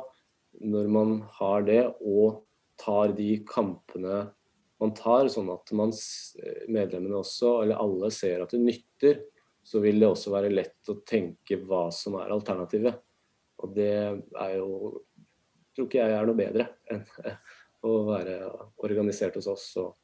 når 0.62 0.92
man 0.94 1.16
har 1.40 1.66
det 1.66 1.82
og 1.98 2.44
tar 2.82 3.16
de 3.18 3.32
kampene 3.48 4.28
man 4.82 4.94
tar, 4.98 5.28
sånn 5.30 5.50
at 5.54 5.70
man, 5.78 5.92
medlemmene 6.74 7.20
også, 7.20 7.60
eller 7.62 7.82
alle, 7.82 8.10
ser 8.14 8.42
at 8.42 8.54
det 8.54 8.64
nytter, 8.64 9.20
så 9.62 9.82
vil 9.84 10.02
det 10.02 10.10
også 10.10 10.34
være 10.34 10.50
lett 10.50 10.90
å 10.90 10.98
tenke 11.06 11.60
hva 11.70 11.84
som 11.94 12.18
er 12.18 12.34
alternativet. 12.34 12.98
Og 13.62 13.76
det 13.78 13.94
er 13.94 14.56
jo 14.58 14.96
tror 15.76 15.88
ikke 15.88 16.02
jeg 16.02 16.16
er 16.18 16.28
noe 16.28 16.40
bedre 16.40 16.66
enn 16.92 17.04
å 17.88 17.94
være 18.08 18.36
organisert 18.86 19.38
hos 19.40 19.50
oss 19.52 19.70
og 19.82 19.96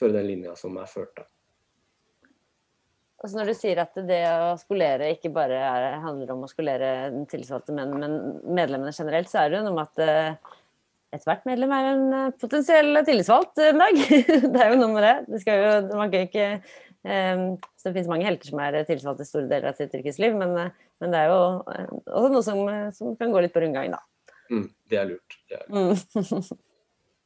føre 0.00 0.18
den 0.18 0.30
linja 0.30 0.56
som 0.58 0.78
er 0.80 0.90
ført. 0.90 1.14
da. 1.18 1.28
Altså 3.20 3.36
når 3.36 3.50
du 3.50 3.56
sier 3.58 3.80
at 3.82 3.98
det 4.08 4.22
å 4.32 4.54
skolere 4.60 5.10
ikke 5.12 5.32
bare 5.34 5.58
er, 5.60 5.86
handler 6.00 6.32
om 6.32 6.46
å 6.46 6.48
skolere 6.48 7.10
den 7.12 7.26
tillitsvalgte, 7.28 7.74
men, 7.76 7.92
men, 8.00 8.14
medlemmene 8.48 8.94
generelt, 8.96 9.28
så 9.28 9.42
er 9.42 9.50
det 9.50 9.58
jo 9.58 9.66
noe 9.66 9.76
med 9.76 9.90
at 9.90 10.00
uh, 10.00 10.54
ethvert 11.18 11.44
medlem 11.48 11.74
er 11.76 11.88
en 11.90 12.06
uh, 12.14 12.30
potensiell 12.40 13.02
tillitsvalgt 13.04 13.60
en 13.66 13.82
dag. 13.84 14.00
det 14.54 14.62
er 14.64 14.72
jo 14.72 14.78
noe 14.80 14.94
med 14.94 15.04
det. 15.04 15.12
Det, 15.28 15.42
skal 15.42 15.60
jo, 15.60 15.74
man 16.00 16.14
kan 16.14 16.24
ikke 16.30 16.46
um, 16.54 17.44
så 17.76 17.90
Det 17.90 17.92
finnes 17.98 18.10
mange 18.14 18.28
helter 18.30 18.54
som 18.54 18.64
er 18.64 18.80
tillitsvalgte 18.88 19.28
i 19.28 19.32
store 19.34 19.52
deler 19.52 19.68
av 19.74 19.76
sitt 19.76 20.00
yrkesliv, 20.00 20.40
men, 20.40 20.56
men, 21.04 21.12
det 21.12 21.20
er 21.20 21.28
jo 21.28 21.38
også 21.60 22.32
noe 22.32 22.42
som, 22.46 22.64
som, 22.96 23.12
kan 23.20 23.36
gå 23.36 23.44
litt 23.44 23.52
på 23.52 23.66
rundgang, 23.66 23.92
da. 23.98 24.32
Mm, 24.48 24.66
det 24.88 25.02
er 25.02 25.12
lurt. 25.12 25.40
Det 25.44 25.60
er 25.60 25.68
lurt. 25.68 26.56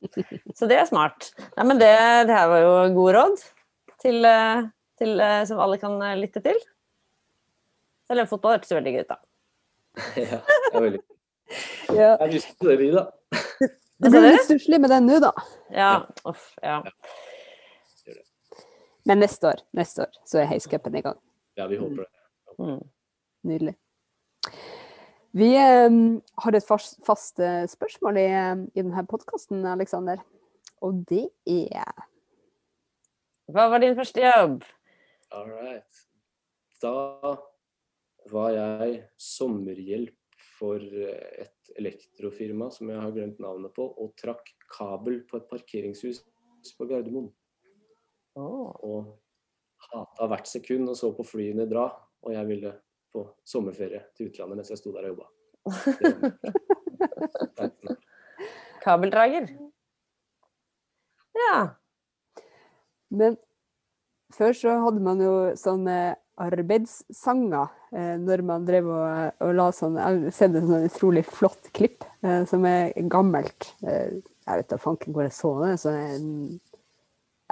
Så 0.59 0.69
det 0.71 0.79
er 0.79 0.89
smart. 0.89 1.31
Nei, 1.57 1.67
men 1.71 1.81
det, 1.81 1.93
det 2.29 2.37
her 2.37 2.49
var 2.51 2.63
jo 2.63 2.73
gode 2.97 3.15
råd 3.17 3.45
til, 4.05 4.21
eh, 4.29 4.65
til, 5.01 5.15
eh, 5.21 5.43
som 5.49 5.63
alle 5.65 5.81
kan 5.83 5.97
eh, 6.03 6.17
lytte 6.21 6.43
til. 6.45 6.59
Selv 8.09 8.25
om 8.25 8.31
fotball 8.31 8.59
hørtes 8.59 8.75
veldig 8.75 8.95
gøy 8.95 9.05
ut, 9.05 9.15
da. 9.15 9.21
Ja, 10.25 10.41
det 10.41 10.75
er 10.75 10.87
veldig 10.89 11.03
ja. 12.01 12.11
Jeg 12.25 12.33
husker 12.39 12.73
det, 12.73 12.79
vi, 12.81 12.91
da. 12.95 13.05
Det 14.05 14.11
blir 14.11 14.27
litt 14.27 14.47
stusslig 14.47 14.81
med 14.83 14.91
den 14.91 15.07
nå, 15.09 15.21
da. 15.23 15.31
Ja. 15.73 15.93
Uff, 16.29 16.51
ja. 16.65 16.81
Men 19.05 19.21
neste 19.21 19.51
år, 19.51 19.61
neste 19.77 20.07
år 20.07 20.19
så 20.25 20.41
er 20.41 20.49
Heiscupen 20.49 20.97
i 20.97 21.03
gang. 21.05 21.19
Ja, 21.61 21.69
vi 21.71 21.77
håper 21.79 22.07
det. 22.07 22.11
Mm. 22.59 22.81
Nydelig. 23.45 23.75
Vi 25.35 25.51
um, 25.59 26.21
har 26.45 26.55
et 26.55 26.67
fast, 26.67 27.01
fast 27.03 27.41
uh, 27.43 27.65
spørsmål 27.67 28.21
i, 28.21 28.29
i 28.71 28.83
denne 28.85 29.03
podkasten, 29.11 29.65
Aleksander. 29.67 30.21
Og 30.85 31.01
det 31.11 31.27
er 31.51 32.05
Hva 33.51 33.65
var 33.73 33.83
din 33.83 33.97
første 33.99 34.23
jobb? 34.23 34.63
All 35.35 35.51
right. 35.51 36.05
Da 36.79 37.35
var 38.31 38.55
jeg 38.55 39.01
sommerhjelp 39.19 40.47
for 40.55 40.79
et 40.79 41.75
elektrofirma 41.81 42.71
som 42.71 42.95
jeg 42.95 43.03
har 43.03 43.13
glemt 43.17 43.43
navnet 43.43 43.75
på, 43.75 43.89
og 43.91 44.15
trakk 44.21 44.55
kabel 44.71 45.25
på 45.27 45.41
et 45.41 45.51
parkeringshus 45.51 46.23
på 46.79 46.87
Gardermoen. 46.89 47.33
Oh. 48.39 48.71
Og 48.87 49.13
hata 49.91 50.31
hvert 50.31 50.47
sekund 50.47 50.95
og 50.95 50.99
så 50.99 51.11
på 51.17 51.27
flyene 51.27 51.67
dra, 51.71 51.89
og 52.23 52.39
jeg 52.39 52.53
ville 52.55 52.77
på 53.15 53.21
sommerferie 53.47 54.03
til 54.19 54.29
utlandet 54.31 54.57
mens 54.61 54.73
jeg 54.73 54.81
sto 54.81 54.91
der 54.95 55.07
og 55.07 55.11
jobba. 55.15 55.27
Kabeldrager. 58.85 59.47
Ja. 61.35 61.57
Men 63.15 63.39
før 64.35 64.53
så 64.59 64.75
hadde 64.83 65.03
man 65.05 65.23
jo 65.23 65.35
sånne 65.59 66.17
arbeidssanger 66.43 67.69
eh, 67.95 68.15
når 68.19 68.43
man 68.47 68.67
drev 68.67 68.89
og, 68.91 69.43
og 69.45 69.53
la 69.55 69.69
sånn 69.75 69.99
Jeg 70.01 70.05
har 70.05 70.35
sett 70.35 70.57
et 70.59 70.67
sånn 70.67 70.89
utrolig 70.89 71.23
flott 71.29 71.71
klipp 71.77 72.07
eh, 72.27 72.43
som 72.51 72.67
er 72.67 72.91
gammelt. 73.11 73.71
Eh, 73.87 74.19
jeg 74.45 74.61
vet 74.61 74.73
da 74.73 74.81
fanken 74.81 75.15
hvor 75.15 75.27
jeg 75.27 75.37
så 75.37 75.53
det. 75.63 75.77
Så 75.81 75.95
en, 75.95 76.27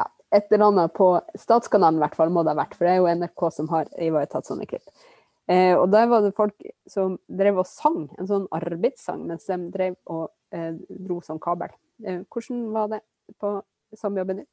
ja, 0.00 0.08
et 0.34 0.50
eller 0.50 0.66
annet 0.68 0.96
på 0.98 1.14
Statskanalen 1.38 2.00
i 2.00 2.04
hvert 2.04 2.18
fall 2.18 2.34
må 2.34 2.42
det 2.42 2.56
ha 2.56 2.62
vært, 2.64 2.76
for 2.76 2.88
det 2.88 2.96
er 2.96 3.00
jo 3.00 3.14
NRK 3.22 3.48
som 3.54 3.70
har 3.72 3.90
ivaretatt 4.02 4.50
sånne 4.50 4.66
klipp. 4.68 5.06
Eh, 5.52 5.74
og 5.76 5.90
der 5.92 6.06
var 6.08 6.22
det 6.24 6.32
folk 6.36 6.64
som 6.88 7.18
drev 7.28 7.60
og 7.60 7.68
sang 7.68 8.06
en 8.16 8.28
sånn 8.30 8.48
arbeidssang 8.56 9.26
mens 9.28 9.44
de 9.50 9.58
drev 9.74 9.98
og 10.12 10.30
eh, 10.54 10.72
dro 11.04 11.20
som 11.24 11.40
kabel. 11.42 11.72
Eh, 12.06 12.22
hvordan 12.32 12.64
var 12.72 12.92
det 12.94 13.02
på 13.42 13.54
samjobben 13.98 14.42
din? 14.42 14.50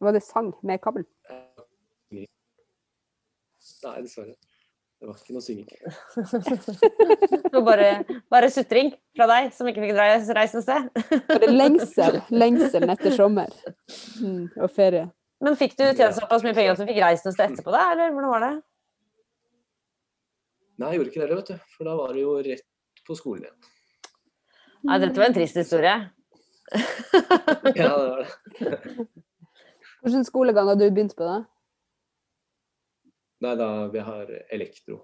Var 0.00 0.16
det 0.16 0.24
sang 0.24 0.54
med 0.66 0.80
kabel? 0.82 1.04
Nei, 3.84 4.00
dessverre. 4.04 4.34
Det 5.00 5.08
var 5.08 5.16
ikke 5.16 5.32
noe 5.32 5.44
synging. 5.44 5.68
det 7.46 7.52
var 7.54 7.62
bare, 7.64 7.86
bare 8.32 8.50
sutring 8.52 8.90
fra 9.16 9.28
deg 9.30 9.48
som 9.56 9.68
ikke 9.70 9.80
fikk 9.86 9.94
reise 9.96 10.58
noe 10.58 10.64
sted? 10.66 10.90
bare 11.30 11.48
lengsel. 11.54 12.18
Lengselen 12.34 12.92
etter 12.92 13.16
sommer 13.16 13.54
mm, 14.20 14.58
og 14.60 14.68
ferie. 14.74 15.06
Men 15.40 15.56
fikk 15.56 15.78
du 15.78 15.86
tjent 15.86 16.18
såpass 16.18 16.44
mye 16.44 16.52
penger 16.56 16.74
at 16.74 16.82
du 16.82 16.90
fikk 16.90 17.00
reist 17.00 17.24
noe 17.24 17.32
sted 17.32 17.54
etterpå, 17.54 17.72
da, 17.72 17.86
eller 17.94 18.12
hvordan 18.12 18.34
var 18.34 18.44
det? 18.44 18.52
Nei, 20.80 20.94
jeg 20.94 21.00
gjorde 21.00 21.10
ikke 21.12 21.26
det, 21.26 21.36
vet 21.36 21.50
du. 21.52 21.70
For 21.76 21.88
da 21.88 21.94
var 21.98 22.14
det 22.16 22.22
jo 22.22 22.34
rett 22.44 23.04
på 23.04 23.16
skolen 23.18 23.44
igjen. 23.44 23.70
Nei, 24.88 24.96
dette 25.02 25.20
var 25.20 25.28
en 25.28 25.36
trist 25.36 25.58
historie. 25.60 25.96
ja, 27.76 27.88
det 27.88 27.88
var 27.92 28.22
det. 28.22 29.08
Hvilken 30.00 30.24
skolegang 30.24 30.70
har 30.70 30.78
du 30.80 30.86
begynt 30.86 31.12
på, 31.18 31.26
da? 31.28 31.42
Nei, 33.44 33.52
da 33.60 33.68
vi 33.92 34.04
har 34.06 34.30
elektro. 34.56 35.02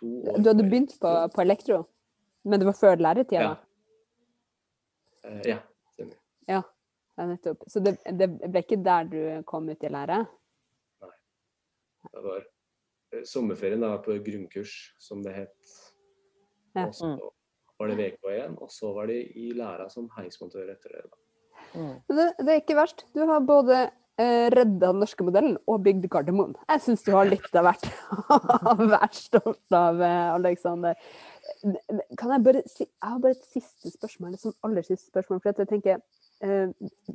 To 0.00 0.10
år 0.32 0.40
du 0.42 0.50
hadde 0.50 0.66
begynt 0.66 0.96
på, 0.98 1.12
på, 1.34 1.42
elektro? 1.44 1.84
Men 2.42 2.60
det 2.60 2.66
var 2.66 2.78
før 2.78 2.98
læretida? 3.06 3.44
Ja. 3.44 3.52
Uh, 5.24 5.40
ja, 5.46 5.60
stemmer. 5.94 6.18
Ja, 6.50 6.60
nettopp. 7.22 7.62
Så 7.70 7.84
det, 7.84 7.96
det, 8.18 8.28
ble 8.42 8.64
ikke 8.64 8.82
der 8.82 9.06
du 9.10 9.20
kom 9.46 9.70
ut 9.70 9.86
i 9.86 9.92
lære? 9.94 10.24
Nei. 11.04 11.14
Det 12.10 12.26
var 12.26 12.42
sommerferien 13.28 13.80
da, 13.84 13.96
på 14.02 14.16
grunnkurs, 14.26 14.94
som 14.98 15.22
det 15.22 15.34
het. 15.34 15.74
Ja. 16.74 16.86
Og 16.88 16.94
så 16.94 17.12
Mm. 17.14 17.18
var 17.78 17.88
det 17.88 17.96
VK1, 17.98 18.56
og 18.62 18.70
så 18.70 18.94
var 18.94 19.06
det 19.06 19.20
i 19.36 19.52
læra 19.54 19.88
som 19.90 20.08
heismontør 20.16 20.70
etter 20.72 20.88
det. 20.96 21.04
da. 21.10 21.16
Mm. 21.74 22.00
Det, 22.08 22.32
det 22.38 22.48
er 22.48 22.60
ikke 22.60 22.76
verst. 22.78 23.04
Du 23.14 23.24
har 23.26 23.40
både 23.40 23.90
eh, 24.18 24.48
redda 24.50 24.92
den 24.92 25.00
norske 25.02 25.24
modellen 25.26 25.56
og 25.66 25.82
bygd 25.82 26.08
Gardermoen. 26.10 26.54
Jeg 26.68 26.80
syns 26.84 27.02
du 27.02 27.10
har 27.12 27.26
litt 27.26 27.54
av 27.58 27.64
hvert 27.66 27.86
vært 28.94 29.14
stolt 29.18 29.72
av, 29.74 30.00
Alexander. 30.36 30.94
Kan 32.18 32.30
jeg 32.30 32.42
bare 32.44 32.62
si 32.70 32.84
Jeg 32.84 33.10
har 33.10 33.18
bare 33.20 33.34
et 33.36 33.44
siste 33.50 33.90
spørsmål, 33.90 34.36
sånn 34.38 34.54
aller 34.64 34.82
siste 34.86 35.10
spørsmål. 35.10 35.40
For 35.42 35.52
jeg 35.52 35.68
tenker 35.68 35.98
eh, 36.44 36.70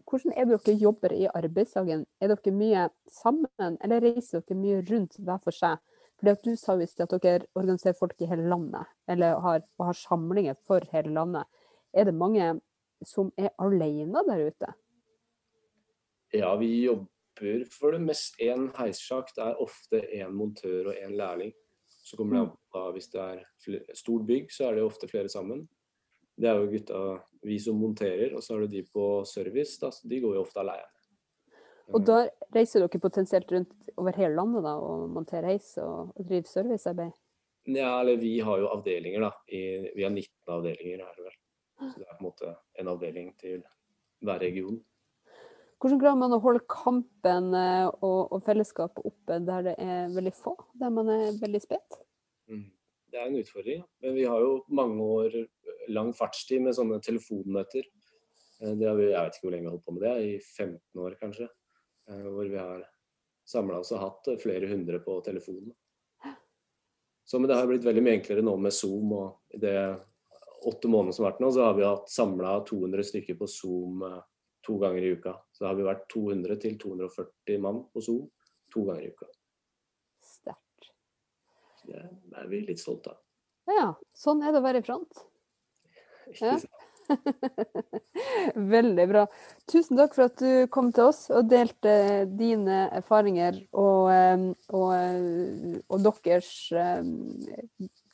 Hvordan 0.10 0.36
er 0.36 0.46
dere 0.52 0.76
jobber 0.80 1.14
i 1.16 1.28
arbeidsdagen? 1.32 2.06
Er 2.22 2.34
dere 2.36 2.56
mye 2.56 2.90
sammen, 3.10 3.78
eller 3.84 4.02
reiser 4.04 4.44
dere 4.44 4.60
mye 4.60 4.84
rundt 4.92 5.16
hver 5.20 5.40
for 5.44 5.56
seg? 5.56 5.80
Fordi 6.20 6.32
at 6.32 6.44
Du 6.44 6.56
sa 6.60 6.76
visst 6.76 7.00
at 7.00 7.14
dere 7.24 7.48
organiserer 7.56 7.96
folk 7.96 8.20
i 8.20 8.28
hele 8.28 8.50
landet, 8.52 8.90
eller 9.08 9.40
har, 9.40 9.64
har 9.80 9.96
samlinger 9.96 10.58
for 10.68 10.84
hele 10.92 11.14
landet. 11.16 11.48
Er 11.96 12.10
det 12.10 12.14
mange 12.14 12.60
som 13.08 13.32
er 13.40 13.54
alene 13.58 14.24
der 14.28 14.44
ute? 14.50 14.74
Ja, 16.36 16.52
vi 16.60 16.84
jobber 16.84 17.64
for 17.72 17.96
det 17.96 18.04
mest 18.04 18.36
én 18.44 18.68
heissjakt. 18.78 19.38
Det 19.38 19.48
er 19.48 19.64
ofte 19.64 20.04
én 20.20 20.36
montør 20.36 20.92
og 20.92 21.00
én 21.00 21.16
lærling. 21.16 21.56
Så 21.88 22.18
kommer 22.18 22.36
det 22.36 22.44
an 22.44 22.54
på 22.74 22.86
Hvis 22.94 23.08
det 23.14 23.22
er 23.22 23.44
flere, 23.64 23.96
stort 23.96 24.28
bygg, 24.28 24.52
så 24.52 24.68
er 24.68 24.76
det 24.76 24.84
ofte 24.84 25.08
flere 25.08 25.30
sammen. 25.30 25.68
Det 26.40 26.50
er 26.50 26.60
jo 26.60 26.70
gutta 26.72 27.00
vi 27.44 27.58
som 27.60 27.80
monterer, 27.80 28.36
og 28.36 28.44
så 28.44 28.56
er 28.56 28.66
det 28.66 28.72
de 28.72 28.84
på 28.94 29.24
service. 29.26 29.80
Da, 29.80 29.92
de 30.04 30.20
går 30.20 30.36
jo 30.36 30.44
ofte 30.44 30.60
alene. 30.60 30.99
Og 31.96 32.06
da 32.06 32.20
reiser 32.54 32.84
dere 32.84 33.02
potensielt 33.02 33.52
rundt 33.54 33.90
over 33.98 34.16
hele 34.18 34.36
landet 34.38 34.66
da, 34.66 34.76
og 34.78 35.10
monterer 35.14 35.52
heis 35.54 35.72
og, 35.82 36.14
og 36.16 36.28
driver 36.30 36.50
servicearbeid? 36.52 37.16
Ja, 37.70 38.00
eller 38.00 38.18
vi 38.22 38.38
har 38.46 38.62
jo 38.62 38.70
avdelinger, 38.74 39.26
da. 39.26 39.32
I, 39.52 39.92
vi 39.96 40.06
har 40.06 40.14
19 40.14 40.54
avdelinger, 40.56 41.04
er 41.04 41.18
det 41.18 41.26
vel. 41.26 41.36
Så 41.80 42.02
det 42.02 42.06
er 42.06 42.16
på 42.16 42.24
en 42.24 42.28
måte 42.28 42.54
en 42.82 42.92
avdeling 42.92 43.34
til 43.40 43.62
hver 44.26 44.42
region. 44.44 44.80
Hvordan 45.80 46.02
klarer 46.02 46.20
man 46.20 46.36
å 46.36 46.42
holde 46.44 46.66
kampen 46.68 47.54
eh, 47.56 47.86
og, 47.88 48.34
og 48.36 48.42
fellesskapet 48.44 49.06
oppe 49.08 49.38
der 49.48 49.70
det 49.70 49.76
er 49.80 50.10
veldig 50.12 50.34
få, 50.36 50.58
der 50.82 50.92
man 50.92 51.12
er 51.14 51.38
veldig 51.40 51.62
spredt? 51.64 52.02
Mm. 52.52 52.66
Det 53.10 53.18
er 53.18 53.30
en 53.30 53.40
utfordring, 53.40 53.86
men 54.04 54.18
vi 54.18 54.26
har 54.28 54.44
jo 54.44 54.60
mange 54.76 55.06
år 55.06 55.38
lang 55.90 56.12
fartstid 56.14 56.62
med 56.62 56.76
sånne 56.78 57.00
telefonmøter. 57.06 57.88
Eh, 58.60 58.76
det 58.76 58.90
har 58.90 59.00
vi, 59.00 59.08
jeg 59.14 59.24
vet 59.24 59.40
ikke 59.40 59.48
hvor 59.48 59.56
lenge 59.56 59.66
vi 59.66 59.70
har 59.70 59.78
holdt 59.78 59.88
på 59.88 59.96
med 59.96 60.06
det, 60.06 60.14
i 60.26 60.36
15 60.42 61.06
år 61.06 61.16
kanskje. 61.22 61.48
Eh, 62.10 62.26
hvor 62.26 62.46
vi 62.46 62.58
har 62.58 62.84
samla 63.46 63.80
oss 63.80 63.92
og 63.94 64.02
hatt 64.04 64.30
flere 64.42 64.68
hundre 64.70 65.00
på 65.04 65.20
telefonen. 65.26 65.74
Så 67.26 67.40
men 67.40 67.50
det 67.50 67.58
har 67.60 67.68
blitt 67.70 67.86
veldig 67.86 68.02
mye 68.02 68.18
enklere 68.18 68.42
nå 68.42 68.56
med 68.58 68.74
Zoom. 68.74 69.12
og 69.14 69.54
i 69.54 69.60
det 69.62 69.78
åtte 70.66 70.90
månedene 70.90 71.14
som 71.14 71.26
har 71.26 71.32
vært 71.32 71.44
nå, 71.44 71.52
så 71.54 71.68
har 71.68 71.76
vi 71.78 71.86
hatt 71.86 72.10
samla 72.10 72.56
200 72.66 73.06
stykker 73.06 73.38
på 73.38 73.48
Zoom 73.48 74.02
to 74.66 74.78
ganger 74.82 75.06
i 75.06 75.12
uka. 75.14 75.36
Så 75.54 75.68
har 75.70 75.78
vi 75.78 75.86
vært 75.86 76.08
200 76.10 76.58
til 76.64 76.78
240 76.82 77.62
mann 77.62 77.84
på 77.94 78.02
Zoom 78.02 78.26
to 78.74 78.84
ganger 78.88 79.06
i 79.06 79.12
uka. 79.14 79.30
Sterkt. 80.26 80.90
Det 81.86 82.02
er 82.42 82.50
vi 82.50 82.64
litt 82.66 82.82
stolte 82.82 83.14
av. 83.14 83.22
Ja, 83.70 83.88
sånn 84.18 84.42
er 84.42 84.54
det 84.54 84.64
å 84.64 84.66
være 84.66 84.82
i 84.82 84.86
front. 84.90 85.26
Ikke 86.34 86.58
Ja. 86.58 86.58
Veldig 88.76 89.06
bra. 89.10 89.26
Tusen 89.70 90.00
takk 90.00 90.16
for 90.16 90.30
at 90.30 90.40
du 90.42 90.68
kom 90.74 90.94
til 90.96 91.10
oss 91.10 91.26
og 91.34 91.50
delte 91.52 92.26
dine 92.30 92.86
erfaringer 93.02 93.62
og, 93.74 94.10
og, 94.74 94.94
og 95.90 96.10
deres 96.26 96.54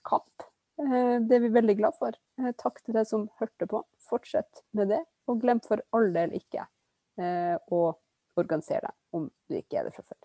kamp. 0.06 0.48
Eh, 0.80 1.22
det 1.28 1.36
er 1.36 1.40
vi 1.40 1.50
veldig 1.56 1.78
glad 1.80 1.94
for. 2.00 2.12
Eh, 2.40 2.52
takk 2.60 2.82
til 2.84 2.94
deg 2.98 3.08
som 3.10 3.30
hørte 3.40 3.66
på. 3.72 3.84
Fortsett 4.10 4.64
med 4.78 4.92
det, 4.94 5.04
og 5.30 5.42
glem 5.42 5.60
for 5.66 5.78
all 5.96 6.14
del 6.14 6.36
ikke 6.38 6.64
eh, 7.18 7.56
å 7.72 7.82
organisere 8.36 8.86
deg 8.90 8.96
om 9.16 9.30
du 9.50 9.56
ikke 9.62 9.78
er 9.80 9.86
det 9.88 9.96
fra 9.96 10.04
før. 10.06 10.20